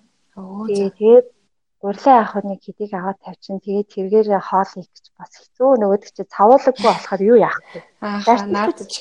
Тэгээд 0.68 1.26
гурлаа 1.82 2.14
яах 2.22 2.34
вэ 2.34 2.54
хэдийг 2.62 2.92
аваад 2.94 3.18
тавьчин 3.26 3.58
тэгээд 3.58 3.88
тэргээр 3.94 4.28
хоол 4.38 4.70
хийх 4.70 4.86
гэж 4.94 5.06
бас 5.18 5.32
хэцүү 5.34 5.70
нөгөөд 5.82 6.02
чи 6.14 6.22
цавуулаггүй 6.34 6.86
болохоор 6.86 7.22
юу 7.30 7.38
яах 7.42 7.58
вэ 7.74 7.80
аа 8.06 8.38
наадаж 8.54 8.92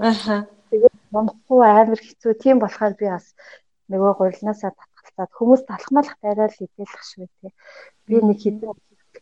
аа 0.00 0.48
тэгээд 0.72 0.96
монгохгүй 1.12 1.60
амар 1.68 2.00
хэцүү 2.00 2.32
тийм 2.40 2.56
болохоор 2.64 2.92
би 2.96 3.06
бас 3.12 3.26
нөгөө 3.92 4.12
гурилнаасаа 4.16 4.72
татгалцаад 5.12 5.32
хүмүүс 5.36 5.62
талхмалах 5.68 6.16
дайраа 6.22 6.48
л 6.48 6.64
идэлх 6.64 7.02
шүү 7.10 7.26
тий 7.40 7.50
би 8.08 8.16
нэг 8.24 8.38
хэдэн 8.40 8.72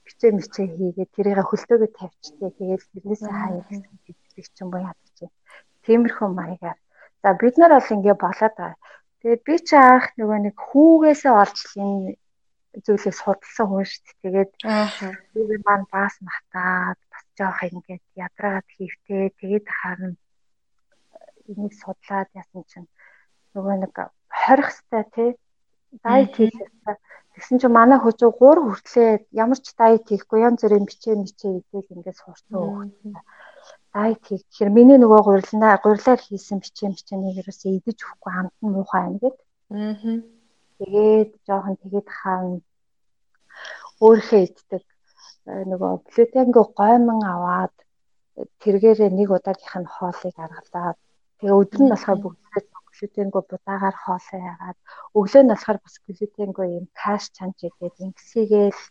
бичээ 0.05 0.33
мичээ 0.38 0.66
хийгээд 0.70 1.11
тэрийг 1.14 1.46
хөлтөөгөө 1.50 1.90
тавьчтэй 1.98 2.50
тэгээд 2.59 2.83
тэрнээсээ 2.94 3.33
хаяа 3.35 3.62
гэдэг 4.07 4.46
ч 4.55 4.57
юм 4.62 4.70
яадаг 4.79 5.11
чи 5.18 5.24
тиймэрхүү 5.85 6.29
маягаар. 6.31 6.79
За 7.22 7.29
бид 7.40 7.55
нар 7.59 7.72
бол 7.74 7.94
ингэ 7.94 8.14
болоод 8.14 8.55
байгаа. 8.57 8.79
Тэгээд 9.20 9.42
би 9.46 9.55
чи 9.66 9.76
анх 9.76 10.07
нөгөө 10.18 10.38
нэг 10.46 10.57
хүүгээсээ 10.68 11.33
олж 11.42 11.59
энэ 11.85 12.16
зүйлийг 12.85 13.16
судалсан 13.18 13.66
хүн 13.68 13.85
шүү 13.90 14.03
дээ. 14.07 14.18
Тэгээд 14.22 14.53
би 15.35 15.57
маань 15.66 15.87
баас 15.92 16.14
матаад 16.26 16.98
бас 17.11 17.24
жоох 17.37 17.61
ингээд 17.66 18.05
ядраад 18.26 18.66
хийвтэй. 18.74 19.35
Тэгээд 19.40 19.66
харна 19.68 20.14
энийг 21.50 21.74
судлаад 21.83 22.29
ясан 22.40 22.62
чинь 22.70 22.88
нөгөө 23.55 23.76
нэг 23.83 23.94
хорих 24.40 24.70
стай 24.79 25.05
тий 25.14 25.31
дайет 26.05 26.33
хийх 26.37 26.55
стай. 26.55 26.96
Тэгсэн 27.35 27.57
чинь 27.61 27.76
манай 27.79 27.98
хожуу 28.00 28.31
3 28.33 28.62
хүртлээ 28.64 29.11
ямар 29.33 29.59
ч 29.59 29.66
дайет 29.79 30.05
хийхгүй 30.09 30.40
янз 30.46 30.61
бүрийн 30.62 30.87
бичээ 30.88 31.14
мичээ 31.18 31.53
идэл 31.61 31.92
ингээд 31.94 32.18
сурцсан 32.20 32.59
хөөхтэй. 32.59 33.14
Дайет 33.94 34.22
хийх 34.26 34.42
гэхээр 34.46 34.70
миний 34.76 34.98
нөгөө 35.00 35.20
гурилнаа 35.26 35.79
гурилаар 35.85 36.20
хийсэн 36.22 36.59
бичээ 36.62 36.88
мичээнийг 36.90 37.40
ерөөсөө 37.42 37.70
идэж 37.79 37.98
өгөхгүй 38.05 38.33
амт 38.38 38.57
нь 38.62 38.72
муухай 38.74 39.00
байна 39.03 39.18
гэд. 39.22 39.37
Аа 39.70 40.38
Тэгээд 40.81 41.31
жоохон 41.44 41.76
тэгээд 41.76 42.09
хаана 42.09 42.59
өөрхөө 44.00 44.40
иддэг 44.48 44.85
э, 45.44 45.68
нөгөө 45.68 45.92
глютенгүй 46.09 46.66
гоймон 46.79 47.20
аваад 47.20 47.76
тэргээрээ 48.64 49.11
нэг 49.12 49.29
удаагийнх 49.29 49.76
нь 49.76 49.92
хоолыг 49.92 50.37
аргалаад 50.40 50.98
тэгээ 51.37 51.61
өдөр 51.61 51.81
нь 51.85 51.92
болохоор 51.92 52.18
бүгдээ 52.24 52.64
глютенгүй 53.00 53.42
будаагаар 53.48 53.96
хоолоо 54.04 54.40
яагаад 54.52 54.78
өглөө 55.18 55.42
нь 55.42 55.52
болохоор 55.52 55.78
бас 55.80 55.96
глютенгүй 56.04 56.68
юм 56.78 56.86
каш 57.00 57.22
чанч 57.36 57.58
игээд 57.64 57.96
ингэсийгээл 58.04 58.82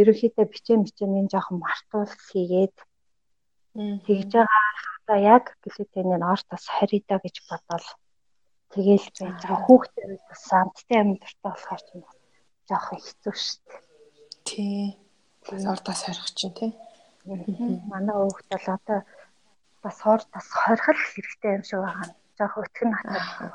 ерөнхийдөө 0.00 0.46
бичээ 0.52 0.76
мичээний 0.78 1.26
жоохон 1.32 1.58
мартуул 1.64 2.12
хийгээд 2.30 2.76
тэгж 4.06 4.32
байгаа 4.38 5.18
яг 5.36 5.44
глютений 5.64 6.18
ортос 6.32 6.64
20 6.78 7.04
доо 7.08 7.18
гэж 7.24 7.36
бодоол 7.48 7.88
тэгээл 8.72 9.08
байж 9.18 9.40
байгаа 9.42 9.60
хүүхдээ 9.66 10.06
бас 10.28 10.44
амттай 10.60 10.96
юм 11.02 11.10
дуртай 11.20 11.42
болохоор 11.44 11.82
ч 11.86 11.88
юм 11.94 12.02
жоох 12.68 12.86
хэцүү 12.90 13.34
шүү 13.44 13.58
дээ. 13.66 13.80
Тий. 14.48 14.84
Бас 15.46 15.64
ордоос 15.72 16.00
хорих 16.06 16.30
чинь 16.38 16.56
тий. 16.58 16.70
Манай 17.92 18.16
хүүхд 18.16 18.46
бол 18.50 18.68
одоо 18.76 18.98
бас 19.84 19.98
ордоос 20.14 20.48
хорих 20.60 21.00
хэрэгтэй 21.12 21.52
юм 21.56 21.64
шиг 21.68 21.80
байгаа. 21.84 22.10
Жоох 22.36 22.54
өтгөн 22.60 22.92
хатаад. 22.92 23.52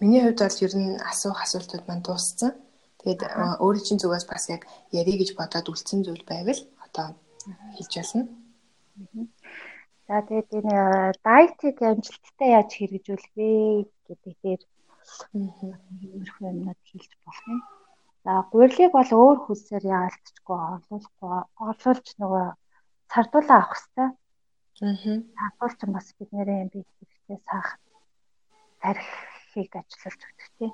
Миний 0.00 0.22
хувьд 0.22 0.40
бол 0.44 0.62
ер 0.66 0.74
нь 0.78 1.00
асуух 1.10 1.38
асуултууд 1.42 1.84
маань 1.86 2.04
дууссан. 2.06 2.52
Тэгээд 3.00 3.22
өөрийн 3.64 3.86
чинь 3.86 4.02
зүгээс 4.02 4.26
бас 4.28 4.44
яг 4.54 4.62
ярих 5.00 5.16
гэж 5.18 5.30
бодоод 5.38 5.70
үлдсэн 5.70 6.00
зүйл 6.04 6.24
байвал 6.28 6.60
одоо 6.86 7.06
хэлж 7.76 7.92
байна. 7.96 8.22
За 10.06 10.16
тэгээд 10.26 10.50
энэ 10.58 10.76
дайтыг 11.26 11.76
амжилттай 11.90 12.48
яаж 12.58 12.70
хэрэгжүүлэх 12.74 13.32
вэ 13.36 13.50
гэдэг 14.06 14.34
дээр 14.42 14.62
иймэрхүү 15.34 16.46
юмнууд 16.50 16.80
хэлж 16.90 17.12
болох 17.24 17.46
юм. 17.52 17.60
За 18.24 18.32
гурилыг 18.52 18.90
бол 18.94 19.10
өөр 19.22 19.38
хөлсөөр 19.44 19.84
яалтчгүй 19.98 20.58
орлуулахгүй 20.74 21.34
орлуулж 21.68 22.06
нөгөө 22.20 22.46
цардуулаа 23.12 23.58
авах 23.60 23.72
хэрэгтэй. 23.72 24.08
Аа. 24.84 25.16
Цардуулч 25.38 25.80
бас 25.96 26.06
бидний 26.18 26.44
бие 26.72 26.84
хэрэгтэй 27.28 27.44
саах 27.44 27.68
тархийг 28.80 29.72
ажиллуулж 29.76 30.22
өгдөг 30.24 30.50
тийм. 30.56 30.72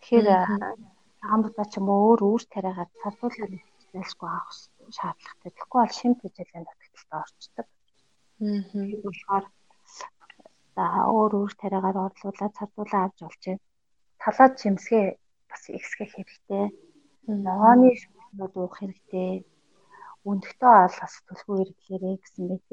Тэгэхээр 0.00 0.28
амбудаа 1.32 1.66
ч 1.68 1.76
юм 1.76 1.86
уу 1.92 2.16
өөр 2.16 2.20
үүр 2.24 2.42
тариагаар 2.48 2.90
цардуулаад 3.04 3.52
хэлшгүй 3.92 4.28
авах 4.32 4.50
шаардлагатай. 4.96 5.50
Тэгэхгүй 5.52 5.80
бол 5.80 5.98
шимт 6.00 6.18
хэмжээний 6.24 6.64
нутагталд 6.64 7.12
орчдөг. 7.20 7.66
Аа. 8.40 8.62
Тэгэхээр 8.72 9.44
за 10.74 10.84
өөр 11.12 11.32
үүр 11.40 11.52
тариагаар 11.60 11.98
орлуулаад 12.06 12.56
цардуулаа 12.58 13.02
авч 13.04 13.18
болж 13.20 13.42
байна. 13.44 13.64
Талаад 14.22 14.52
чимсгээ 14.60 15.06
бас 15.50 15.62
ихсгэх 15.68 16.10
хэрэгтэй. 16.16 16.64
Ногооны 17.28 17.92
шүлгүүд 18.00 18.54
уух 18.56 18.74
хэрэгтэй. 18.80 19.44
Өндөгтөө 20.28 20.72
ол 20.84 20.96
бас 21.00 21.14
төлхөө 21.28 21.56
хэрэглээрэй 21.60 22.16
гэсэн 22.20 22.44
мэт. 22.48 22.68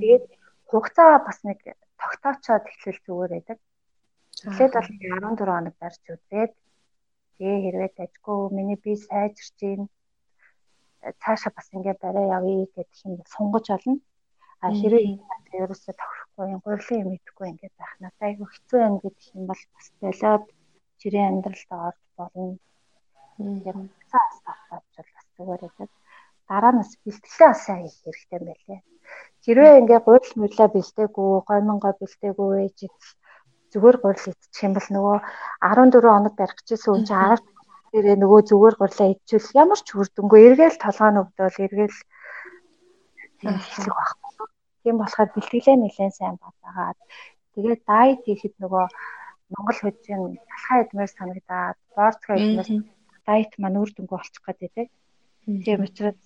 Тэгээд 0.00 0.24
хугацаа 0.70 1.18
бас 1.26 1.38
нэг 1.46 1.58
тогтоочоод 2.00 2.64
эхлэл 2.70 3.00
зүгээр 3.06 3.32
байдаг. 3.34 3.58
Эхлээд 4.46 4.72
бол 4.74 4.90
14 4.90 5.48
хоног 5.48 5.74
дарж 5.80 6.02
үзээд 6.14 6.52
тэгээ 7.36 7.58
хэрвээ 7.64 7.90
тажгүй 7.98 8.38
миний 8.56 8.78
би 8.84 8.92
сайжирч 8.96 9.54
гин 9.60 9.82
цаашаа 11.22 11.52
бас 11.56 11.68
ингээ 11.76 11.96
барай 12.02 12.26
явъя 12.38 12.66
гэдэг 12.74 12.98
юм 13.04 13.14
сунгаж 13.34 13.66
олно. 13.76 13.94
А 14.64 14.66
хэрвээ 14.78 15.20
ерөөсөө 15.62 15.94
тохирохгүй 16.00 16.46
гурлын 16.64 17.02
юм 17.04 17.10
идэхгүй 17.16 17.46
ингээ 17.52 17.72
байх 17.78 17.94
надад 18.02 18.22
айгүй 18.28 18.48
хэцүү 18.50 18.80
юм 18.88 18.96
гэдэг 19.02 19.26
юм 19.36 19.44
бол 19.50 19.62
бас 19.74 19.86
болоод 20.00 20.44
жирийн 21.00 21.28
амьдралд 21.30 21.70
орж 21.86 22.00
болно. 22.18 22.58
Яг 23.70 23.78
цаас 24.10 24.36
татаад 24.46 24.84
бол 24.96 25.10
бас 25.14 25.26
зүгээр 25.36 25.62
байдаг. 25.64 25.90
Дараа 26.48 26.72
нь 26.72 26.82
бэлтгэлээ 27.04 27.52
сайн 27.64 27.86
хийх 27.86 27.98
хэрэгтэй 28.04 28.40
байлээ. 28.48 28.80
Хэрвээ 29.44 29.78
ингээ 29.80 30.00
гурил 30.04 30.32
мүлээ 30.40 30.68
бэлдээгүй, 30.72 31.30
гомингоо 31.48 31.92
бэлдээгүй 32.00 32.50
ээж 32.64 32.78
зүгээр 33.72 33.96
гурил 34.00 34.30
идчих 34.32 34.64
юм 34.64 34.72
бол 34.72 34.88
нөгөө 34.94 35.16
14 35.60 36.00
хоног 36.00 36.34
барих 36.38 36.56
гэжсэн 36.64 36.92
үн 36.94 37.04
чинь 37.04 37.20
10 37.20 37.54
дээрээ 37.92 38.16
нөгөө 38.18 38.40
зүгээр 38.48 38.76
гурлаа 38.80 39.08
идчихвэл 39.12 39.58
ямар 39.62 39.80
ч 39.84 39.88
хүрдэнгүй 39.92 40.40
эргээл 40.48 40.82
толгойн 40.82 41.20
өвдөл 41.22 41.62
эргээл 41.66 41.98
хэлэх 43.38 43.94
байхгүй. 43.98 44.46
Тийм 44.82 44.96
болохоор 44.98 45.30
бэлтгэлээ 45.34 45.76
нэлээд 45.78 46.14
сайн 46.18 46.36
бодоагаад 46.42 46.98
тэгээд 47.54 47.82
дайет 47.90 48.20
хийхэд 48.26 48.54
нөгөө 48.62 48.84
Монгол 49.52 49.78
хүчин 49.80 50.20
талхай 50.48 50.78
эдмээр 50.82 51.10
санагдаад 51.14 51.78
борцгой 51.94 52.36
эдмээр 52.40 52.68
дайет 53.28 53.52
маань 53.60 53.80
үр 53.82 53.90
дүнгүй 53.92 54.18
болчих 54.18 54.42
гэдэг. 54.42 54.88
Тийм 55.64 55.78
учраас 55.86 56.18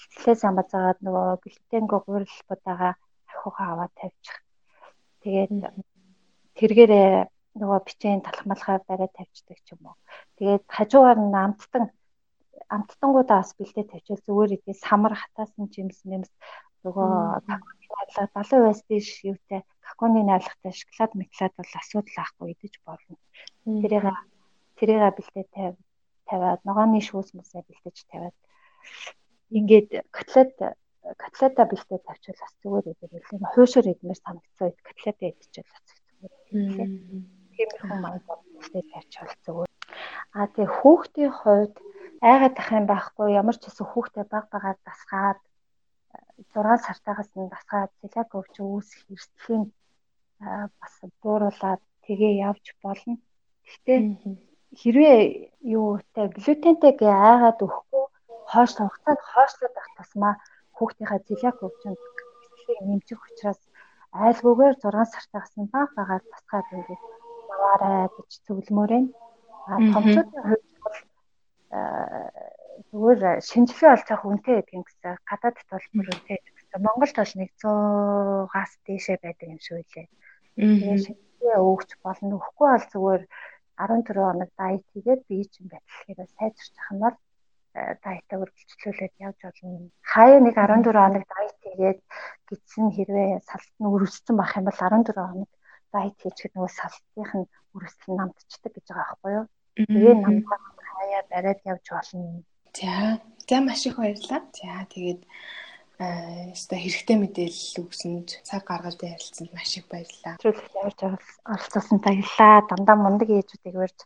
бэлтгэлээ 0.00 0.36
сайн 0.40 0.54
базаагаад 0.56 0.98
нөгөө 1.04 1.26
глютенгүй 1.44 2.00
гурилбудаага 2.06 2.90
ахиугаа 3.28 3.66
аваад 3.72 3.92
тавьчих. 4.00 4.36
Тэгээд 5.22 5.52
тэргээрээ 6.58 7.10
нөгөө 7.60 7.80
бичээн 7.86 8.20
талхмалхаа 8.24 8.78
бариад 8.88 9.12
тавьчихдаг 9.16 9.58
ч 9.64 9.68
юм 9.74 9.82
уу. 9.88 9.96
Тэгээд 10.38 10.64
хажуугаар 10.76 11.18
нь 11.20 11.36
амттан 11.44 11.84
амттангуудаа 12.74 13.38
бас 13.42 13.52
бэлдээ 13.58 13.84
тавьчихвал 13.90 14.26
зүгээр 14.26 14.54
идэв 14.56 14.78
самар 14.86 15.14
хатаасан 15.18 15.66
жимс 15.74 15.98
нэмс 16.10 16.30
нөгөө 16.84 17.10
70 18.16 18.64
байс 18.64 18.80
биш 18.88 19.08
юутай 19.30 19.60
каконы 19.88 20.20
найрлагатай 20.24 20.72
шоколад 20.72 21.12
метлад 21.20 21.52
бол 21.58 21.72
асуудал 21.80 22.18
ахгүй 22.24 22.46
идэж 22.54 22.74
болно. 22.86 23.16
Тэрийг 23.64 24.06
тэрийг 24.78 25.02
бэлдээ 25.16 25.46
тавь 25.56 25.76
тавиад 26.28 26.60
ногооны 26.68 27.00
шүүс 27.08 27.34
мөсөө 27.36 27.62
бэлдэж 27.66 27.96
тавиад 28.10 28.36
ингээд 29.58 29.90
котлет 30.16 30.54
котлета 31.22 31.62
бэлдээ 31.66 32.00
тавьчихвал 32.06 32.42
бас 32.44 32.54
зүгээр 32.62 32.86
идэв. 32.92 33.12
Хуушаар 33.52 33.86
идмээр 33.92 34.20
санагдсан 34.20 34.70
котлета 34.86 35.24
идчихвэл 35.30 35.74
бас 35.74 35.86
зүгээр. 35.88 36.90
Тиймэрхүү 37.54 37.96
маяг 37.98 38.24
бэлдээ 38.28 38.84
тавьчихвал 38.92 39.36
зүгээр. 39.44 39.70
А 40.38 40.46
тэгээ 40.54 40.74
хүүхдийн 40.78 41.32
хувьд 41.40 41.74
айгаад 42.22 42.56
ах 42.60 42.70
юм 42.78 42.86
байхгүй 42.86 43.28
ямар 43.40 43.56
ч 43.58 43.62
хэсэг 43.66 43.86
хүүхдээ 43.90 44.26
баг 44.30 44.46
багаар 44.52 44.78
дасгаад 44.86 45.40
6 46.54 46.86
сартаагаас 46.86 47.30
нь 47.36 47.52
дасгаад 47.54 47.90
цэлэг 48.00 48.30
өвч 48.38 48.54
үүсэх 48.60 49.02
эрсдэлийн 49.12 49.64
бас 50.80 50.94
бууруулаад 51.22 51.82
тэгээ 52.04 52.32
явж 52.48 52.64
болно. 52.84 53.14
Гэхдээ 53.66 53.98
хэрвээ 54.80 55.18
юутай 55.78 56.26
глютентэйг 56.36 56.98
айгаад 57.02 57.58
өгөхгүй 57.64 58.04
хойш 58.52 58.72
хугацаанд 58.76 59.20
хойшлоод 59.32 59.74
авах 59.76 59.90
тусмаа 59.96 60.34
хүүхдийнхээ 60.76 61.20
цэлэг 61.26 61.56
өвчөнд 61.66 62.00
эсхийг 62.54 62.80
нэмжих 62.88 63.20
учраас 63.28 63.60
айлгүйгээр 64.24 64.74
6 64.82 65.14
сартаагаас 65.14 65.54
нь 65.60 65.72
баг 65.74 65.88
багаар 65.98 66.22
дасгаад 66.32 66.68
ингээд 66.76 67.02
яваарай 67.54 68.08
гэж 68.16 68.30
зөвлөмөр 68.46 68.90
байна. 68.94 69.10
А 69.70 69.76
томчуудын 69.94 70.42
хувьд 70.48 70.66
бол 70.82 70.98
зүгээр 72.90 73.20
шинжилгээ 73.50 73.94
олж 73.94 74.08
авах 74.10 74.26
үнэтэй 74.26 74.54
гэдэг 74.56 74.76
юм 74.78 74.84
гэсэн. 74.86 75.14
Гадаадд 75.30 75.68
бол 75.70 75.86
бүр 75.94 76.06
үнэтэй 76.10 76.38
гэсэн. 76.42 76.84
Монголд 76.86 77.16
бол 77.20 77.34
100-аас 77.36 78.72
дээшээ 78.86 79.18
байдаг 79.22 79.46
юм 79.54 79.60
шиг 79.62 79.76
үлээ. 79.78 80.06
Тэгээ 80.58 81.04
шинжилгээ 81.04 81.58
өгч 81.70 81.90
болно. 82.02 82.34
Өгөхгүй 82.38 82.68
бол 82.72 82.86
зүгээр 82.92 83.22
14 83.78 84.18
хоног 84.26 84.50
дайет 84.58 84.84
хийгээд 84.90 85.22
бие 85.28 85.44
чинь 85.52 85.70
батлахыг 85.70 86.18
сайжирч 86.36 86.74
ах 86.82 86.90
нь 86.94 87.02
бол 87.04 87.16
дайтаа 87.74 88.38
үргэлжлүүлээд 88.42 89.14
явж 89.26 89.38
болно. 89.46 89.90
Хаяа 90.02 90.40
нэг 90.42 90.54
14 90.58 90.90
хоног 90.90 91.24
дайет 91.30 91.58
хийгээд 91.62 92.00
гидсэн 92.48 92.86
хэрвээ 92.96 93.30
салт 93.46 93.72
нь 93.78 93.90
өрөвссөн 93.94 94.36
байх 94.38 94.52
юм 94.58 94.66
бол 94.66 94.78
14 94.78 95.14
хоног 95.14 95.50
дайет 95.94 96.16
хийчихэд 96.18 96.54
нөгөө 96.54 96.72
салтынх 96.74 97.32
нь 97.38 97.50
үргэлжлэн 97.74 98.16
намтчдаг 98.18 98.72
гэж 98.74 98.86
байгаа 98.90 99.06
байхгүй 99.06 99.32
юу? 99.38 99.46
Тэгээ 99.78 100.14
намтаа 100.18 100.58
хаяа 100.90 101.22
бариад 101.30 101.60
явж 101.72 101.86
болно. 101.94 102.42
За. 102.74 103.20
За 103.48 103.56
маш 103.60 103.86
их 103.86 103.96
баярлалаа. 103.98 104.42
За 104.58 104.86
тэгээд 104.90 105.20
өстой 106.00 106.80
хэрэгтэй 106.80 107.16
мэдээлэл 107.20 107.84
өгсөнд 107.84 108.28
цаг 108.48 108.64
гаргаж 108.64 108.96
ярилцсанд 109.04 109.52
маш 109.52 109.76
их 109.76 109.84
баярлалаа. 109.92 110.40
Зөвлөх 110.40 110.72
явж 110.80 110.98
оролцуулсан 111.44 111.98
баярлалаа. 112.00 112.64
Дандаа 112.72 112.96
мундаг 112.96 113.28
ээжүүдийг 113.28 113.76
урьж 113.76 114.00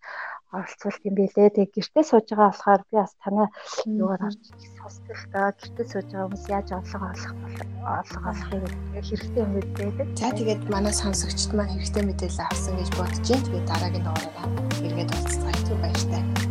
оролцуулт 0.50 1.02
юм 1.06 1.14
билээ. 1.14 1.54
Тэгээ 1.54 1.70
гэртээ 1.70 2.04
сууж 2.10 2.26
байгаа 2.34 2.50
болохоор 2.50 2.82
би 2.90 2.94
бас 2.98 3.14
танай 3.22 3.48
юугаар 3.86 4.22
орж 4.26 4.42
сонсдог 4.74 5.18
та 5.30 5.54
гэртээ 5.54 5.86
сууж 5.86 6.08
байгаа 6.10 6.26
хүмүүс 6.26 6.44
яаж 6.50 6.68
орлого 6.74 7.06
олох 7.14 7.32
орлого 7.86 8.26
олохыг 8.30 8.64
хэрэгтэй 9.06 9.42
юм 9.46 9.52
байдаг. 9.54 10.08
За 10.18 10.34
тэгээд 10.34 10.62
манай 10.74 10.94
сонсогчд 10.98 11.50
маань 11.54 11.74
хэрэгтэй 11.78 12.02
мэдээлэл 12.10 12.42
авсан 12.50 12.74
гэж 12.74 12.90
бодож 12.98 13.22
байна. 13.30 13.46
Тэгээд 13.46 13.70
дараагийн 13.70 14.04
дугаараараа 14.06 14.48
эргээд 14.82 15.10
уулзцгаая. 15.14 15.54
Баяр 15.78 16.02
таа. 16.10 16.43